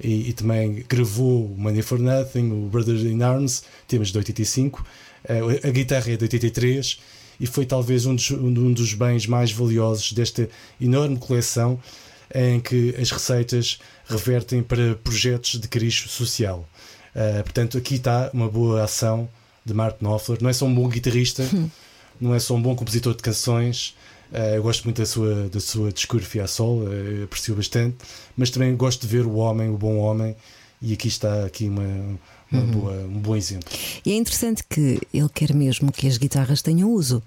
e, 0.02 0.30
e 0.30 0.32
também 0.32 0.84
gravou 0.88 1.54
Money 1.56 1.82
for 1.82 2.00
Nothing, 2.00 2.50
o 2.50 2.68
Brothers 2.68 3.02
in 3.02 3.22
Arms, 3.22 3.62
temas 3.86 4.08
de 4.08 4.18
85. 4.18 4.84
Eh, 5.28 5.60
A 5.62 5.70
guitarra 5.70 6.10
é 6.10 6.16
de 6.16 6.24
83 6.24 6.98
e 7.40 7.46
foi 7.46 7.64
talvez 7.64 8.04
um 8.04 8.14
dos, 8.14 8.30
um 8.30 8.72
dos 8.72 8.92
bens 8.92 9.26
mais 9.26 9.50
valiosos 9.50 10.12
desta 10.12 10.48
enorme 10.78 11.16
coleção 11.16 11.80
em 12.34 12.60
que 12.60 12.94
as 13.00 13.10
receitas 13.10 13.78
revertem 14.06 14.62
para 14.62 14.94
projetos 14.96 15.58
de 15.58 15.66
cariz 15.66 16.04
social. 16.08 16.68
Uh, 17.14 17.42
portanto, 17.42 17.78
aqui 17.78 17.96
está 17.96 18.30
uma 18.32 18.48
boa 18.48 18.84
ação 18.84 19.28
de 19.64 19.74
Mark 19.74 20.00
Knopfler. 20.00 20.38
Não 20.40 20.50
é 20.50 20.52
só 20.52 20.66
um 20.66 20.74
bom 20.74 20.88
guitarrista, 20.88 21.48
não 22.20 22.34
é 22.34 22.38
só 22.38 22.54
um 22.54 22.62
bom 22.62 22.76
compositor 22.76 23.14
de 23.14 23.22
canções. 23.22 23.96
Uh, 24.30 24.54
eu 24.56 24.62
gosto 24.62 24.84
muito 24.84 24.98
da 24.98 25.06
sua, 25.06 25.48
da 25.48 25.58
sua 25.58 25.90
discografia 25.90 26.44
a 26.44 26.46
sol, 26.46 26.82
uh, 26.82 27.24
aprecio 27.24 27.54
bastante, 27.56 27.96
mas 28.36 28.50
também 28.50 28.76
gosto 28.76 29.00
de 29.00 29.08
ver 29.08 29.26
o 29.26 29.34
homem, 29.36 29.68
o 29.70 29.76
bom 29.76 29.96
homem, 29.96 30.36
e 30.82 30.92
aqui 30.92 31.08
está 31.08 31.44
aqui 31.44 31.68
uma, 31.68 32.18
uma 32.50 32.62
boa, 32.62 32.92
um 32.92 33.18
bom 33.18 33.36
exemplo. 33.36 33.68
E 34.04 34.12
é 34.12 34.16
interessante 34.16 34.62
que 34.68 35.00
ele 35.12 35.28
quer 35.28 35.54
mesmo 35.54 35.92
que 35.92 36.06
as 36.06 36.16
guitarras 36.16 36.62
tenham 36.62 36.90
uso. 36.90 37.22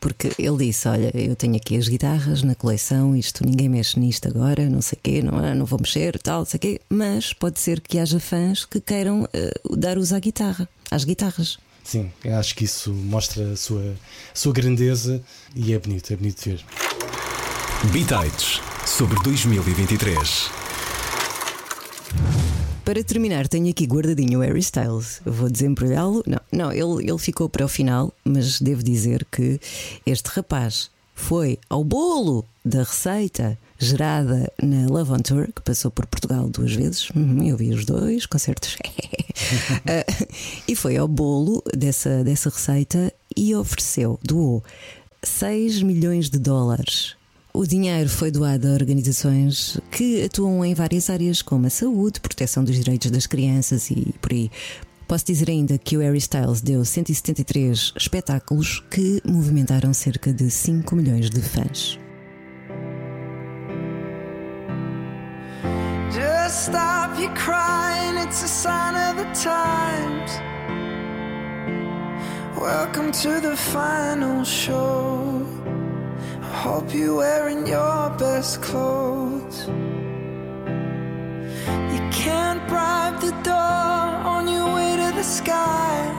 Porque 0.00 0.32
ele 0.38 0.66
disse: 0.66 0.88
Olha, 0.88 1.10
eu 1.14 1.36
tenho 1.36 1.56
aqui 1.56 1.76
as 1.76 1.86
guitarras 1.86 2.42
na 2.42 2.54
coleção, 2.54 3.14
isto 3.14 3.44
ninguém 3.44 3.68
mexe 3.68 4.00
nisto 4.00 4.26
agora, 4.26 4.68
não 4.68 4.80
sei 4.80 4.96
o 4.96 5.00
quê, 5.02 5.22
não, 5.22 5.44
é? 5.44 5.54
não 5.54 5.66
vou 5.66 5.78
mexer, 5.78 6.18
tal, 6.18 6.38
não 6.38 6.46
sei 6.46 6.56
o 6.56 6.60
quê. 6.60 6.80
Mas 6.88 7.34
pode 7.34 7.60
ser 7.60 7.80
que 7.80 7.98
haja 7.98 8.18
fãs 8.18 8.64
que 8.64 8.80
queiram 8.80 9.28
eh, 9.34 9.52
dar 9.76 9.98
uso 9.98 10.16
à 10.16 10.18
guitarra, 10.18 10.66
às 10.90 11.04
guitarras. 11.04 11.58
Sim, 11.84 12.10
eu 12.24 12.36
acho 12.36 12.54
que 12.54 12.64
isso 12.64 12.92
mostra 12.92 13.52
a 13.52 13.56
sua, 13.56 13.94
a 14.32 14.36
sua 14.36 14.52
grandeza 14.52 15.22
e 15.54 15.74
é 15.74 15.78
bonito, 15.78 16.12
é 16.12 16.16
bonito 16.16 16.42
de 16.44 16.50
ver. 16.50 16.64
Bitites 17.92 18.60
sobre 18.86 19.18
2023. 19.22 20.50
Para 22.90 23.04
terminar, 23.04 23.46
tenho 23.46 23.70
aqui 23.70 23.86
guardadinho 23.86 24.40
o 24.40 24.42
Harry 24.42 24.58
Styles. 24.58 25.20
Vou 25.24 25.48
desembrulhá-lo. 25.48 26.24
Não, 26.26 26.40
não 26.50 26.72
ele, 26.72 27.08
ele 27.08 27.18
ficou 27.18 27.48
para 27.48 27.64
o 27.64 27.68
final, 27.68 28.12
mas 28.24 28.60
devo 28.60 28.82
dizer 28.82 29.24
que 29.30 29.60
este 30.04 30.26
rapaz 30.30 30.90
foi 31.14 31.56
ao 31.68 31.84
bolo 31.84 32.44
da 32.64 32.80
receita 32.80 33.56
gerada 33.78 34.52
na 34.60 34.88
Love 34.88 35.12
on 35.12 35.18
Tour, 35.18 35.52
que 35.54 35.62
passou 35.62 35.88
por 35.92 36.04
Portugal 36.04 36.48
duas 36.48 36.72
vezes. 36.72 37.10
Uhum, 37.10 37.44
eu 37.44 37.56
vi 37.56 37.70
os 37.70 37.84
dois 37.84 38.26
concertos. 38.26 38.76
Ah, 39.86 40.04
e 40.68 40.76
foi 40.76 40.96
ao 40.96 41.08
bolo 41.08 41.62
dessa, 41.74 42.22
dessa 42.22 42.50
receita 42.50 43.12
e 43.36 43.54
ofereceu, 43.54 44.18
doou 44.22 44.62
6 45.22 45.82
milhões 45.82 46.28
de 46.28 46.38
dólares. 46.38 47.16
O 47.52 47.66
dinheiro 47.66 48.08
foi 48.08 48.30
doado 48.30 48.68
a 48.68 48.72
organizações 48.72 49.78
que 49.90 50.22
atuam 50.24 50.64
em 50.64 50.72
várias 50.72 51.10
áreas, 51.10 51.42
como 51.42 51.66
a 51.66 51.70
saúde, 51.70 52.20
proteção 52.20 52.62
dos 52.62 52.76
direitos 52.76 53.10
das 53.10 53.26
crianças 53.26 53.90
e 53.90 54.14
por 54.20 54.32
aí. 54.32 54.50
Posso 55.08 55.26
dizer 55.26 55.50
ainda 55.50 55.76
que 55.76 55.96
o 55.96 56.00
Harry 56.00 56.18
Styles 56.18 56.60
deu 56.60 56.84
173 56.84 57.94
espetáculos 57.96 58.80
que 58.88 59.20
movimentaram 59.26 59.92
cerca 59.92 60.32
de 60.32 60.48
5 60.48 60.94
milhões 60.94 61.28
de 61.28 61.40
fãs. 61.40 61.98
you 67.20 67.28
crying, 67.34 68.16
it's 68.16 68.42
a 68.42 68.48
sign 68.48 68.94
of 68.94 69.16
the 69.22 69.30
times. 69.34 70.30
Welcome 72.58 73.12
to 73.12 73.40
the 73.40 73.56
final 73.56 74.42
show. 74.42 75.59
I 76.50 76.52
hope 76.52 76.92
you're 76.92 77.14
wearing 77.14 77.64
your 77.64 78.10
best 78.18 78.60
clothes. 78.60 79.68
You 81.92 82.00
can't 82.10 82.66
bribe 82.68 83.20
the 83.20 83.32
door 83.44 84.08
on 84.34 84.48
your 84.48 84.74
way 84.74 84.96
to 84.96 85.12
the 85.14 85.22
sky. 85.22 86.10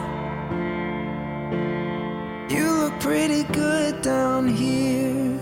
You 2.50 2.65
look 2.82 2.98
pretty 3.02 3.44
good 3.52 4.02
down 4.02 4.48
here, 4.48 5.38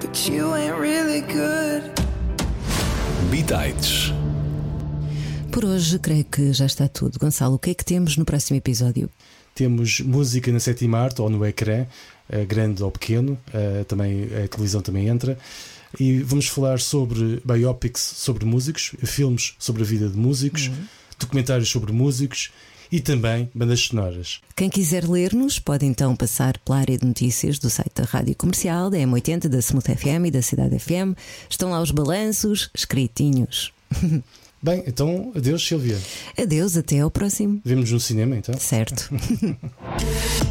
but 0.00 0.28
you 0.28 0.54
ain't 0.56 0.76
really 0.76 1.20
good. 1.20 1.82
Bitites. 3.30 4.12
Por 5.52 5.64
hoje, 5.64 5.98
creio 6.00 6.24
que 6.24 6.52
já 6.52 6.66
está 6.66 6.88
tudo. 6.88 7.18
Gonçalo, 7.18 7.54
o 7.54 7.58
que 7.58 7.70
é 7.70 7.74
que 7.74 7.84
temos 7.84 8.16
no 8.16 8.24
próximo 8.24 8.56
episódio? 8.56 9.08
Temos 9.54 10.00
música 10.00 10.50
na 10.50 10.58
sétima 10.58 10.98
arte 10.98 11.20
ou 11.22 11.30
no 11.30 11.44
ecrã, 11.44 11.86
grande 12.48 12.82
ou 12.82 12.90
pequeno, 12.90 13.38
eh, 13.52 13.84
também 13.86 14.24
a 14.44 14.48
televisão 14.48 14.80
também 14.80 15.08
entra. 15.08 15.38
E 15.98 16.20
vamos 16.20 16.46
falar 16.46 16.78
sobre 16.78 17.42
biopics 17.44 18.00
sobre 18.00 18.44
músicos, 18.44 18.92
filmes 19.02 19.54
sobre 19.58 19.82
a 19.82 19.84
vida 19.84 20.08
de 20.08 20.16
músicos, 20.16 20.70
documentários 21.18 21.68
sobre 21.68 21.92
músicos 21.92 22.50
e 22.92 23.00
também 23.00 23.48
bandas 23.54 23.80
sonoras. 23.80 24.40
Quem 24.56 24.68
quiser 24.68 25.08
ler-nos 25.08 25.58
pode 25.58 25.86
então 25.86 26.16
passar 26.16 26.58
pela 26.58 26.78
área 26.78 26.98
de 26.98 27.06
notícias 27.06 27.58
do 27.58 27.70
site 27.70 27.92
da 27.94 28.04
Rádio 28.04 28.34
Comercial, 28.34 28.90
da 28.90 28.98
M80, 28.98 29.48
da 29.48 29.58
Smooth 29.58 29.94
FM 29.96 30.26
e 30.26 30.30
da 30.30 30.42
Cidade 30.42 30.78
FM. 30.78 31.16
Estão 31.48 31.70
lá 31.70 31.80
os 31.80 31.90
balanços 31.90 32.70
escritinhos. 32.74 33.72
Bem, 34.62 34.84
então 34.86 35.32
adeus, 35.34 35.66
Silvia. 35.66 35.98
Adeus, 36.36 36.76
até 36.76 37.00
ao 37.00 37.10
próximo. 37.10 37.62
Vemos 37.64 37.90
no 37.90 37.98
cinema 37.98 38.36
então. 38.36 38.54
Certo. 38.58 39.08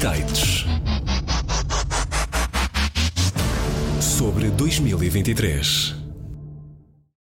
Bitites. 0.00 0.64
Sobre 4.00 4.48
2023. 4.48 5.99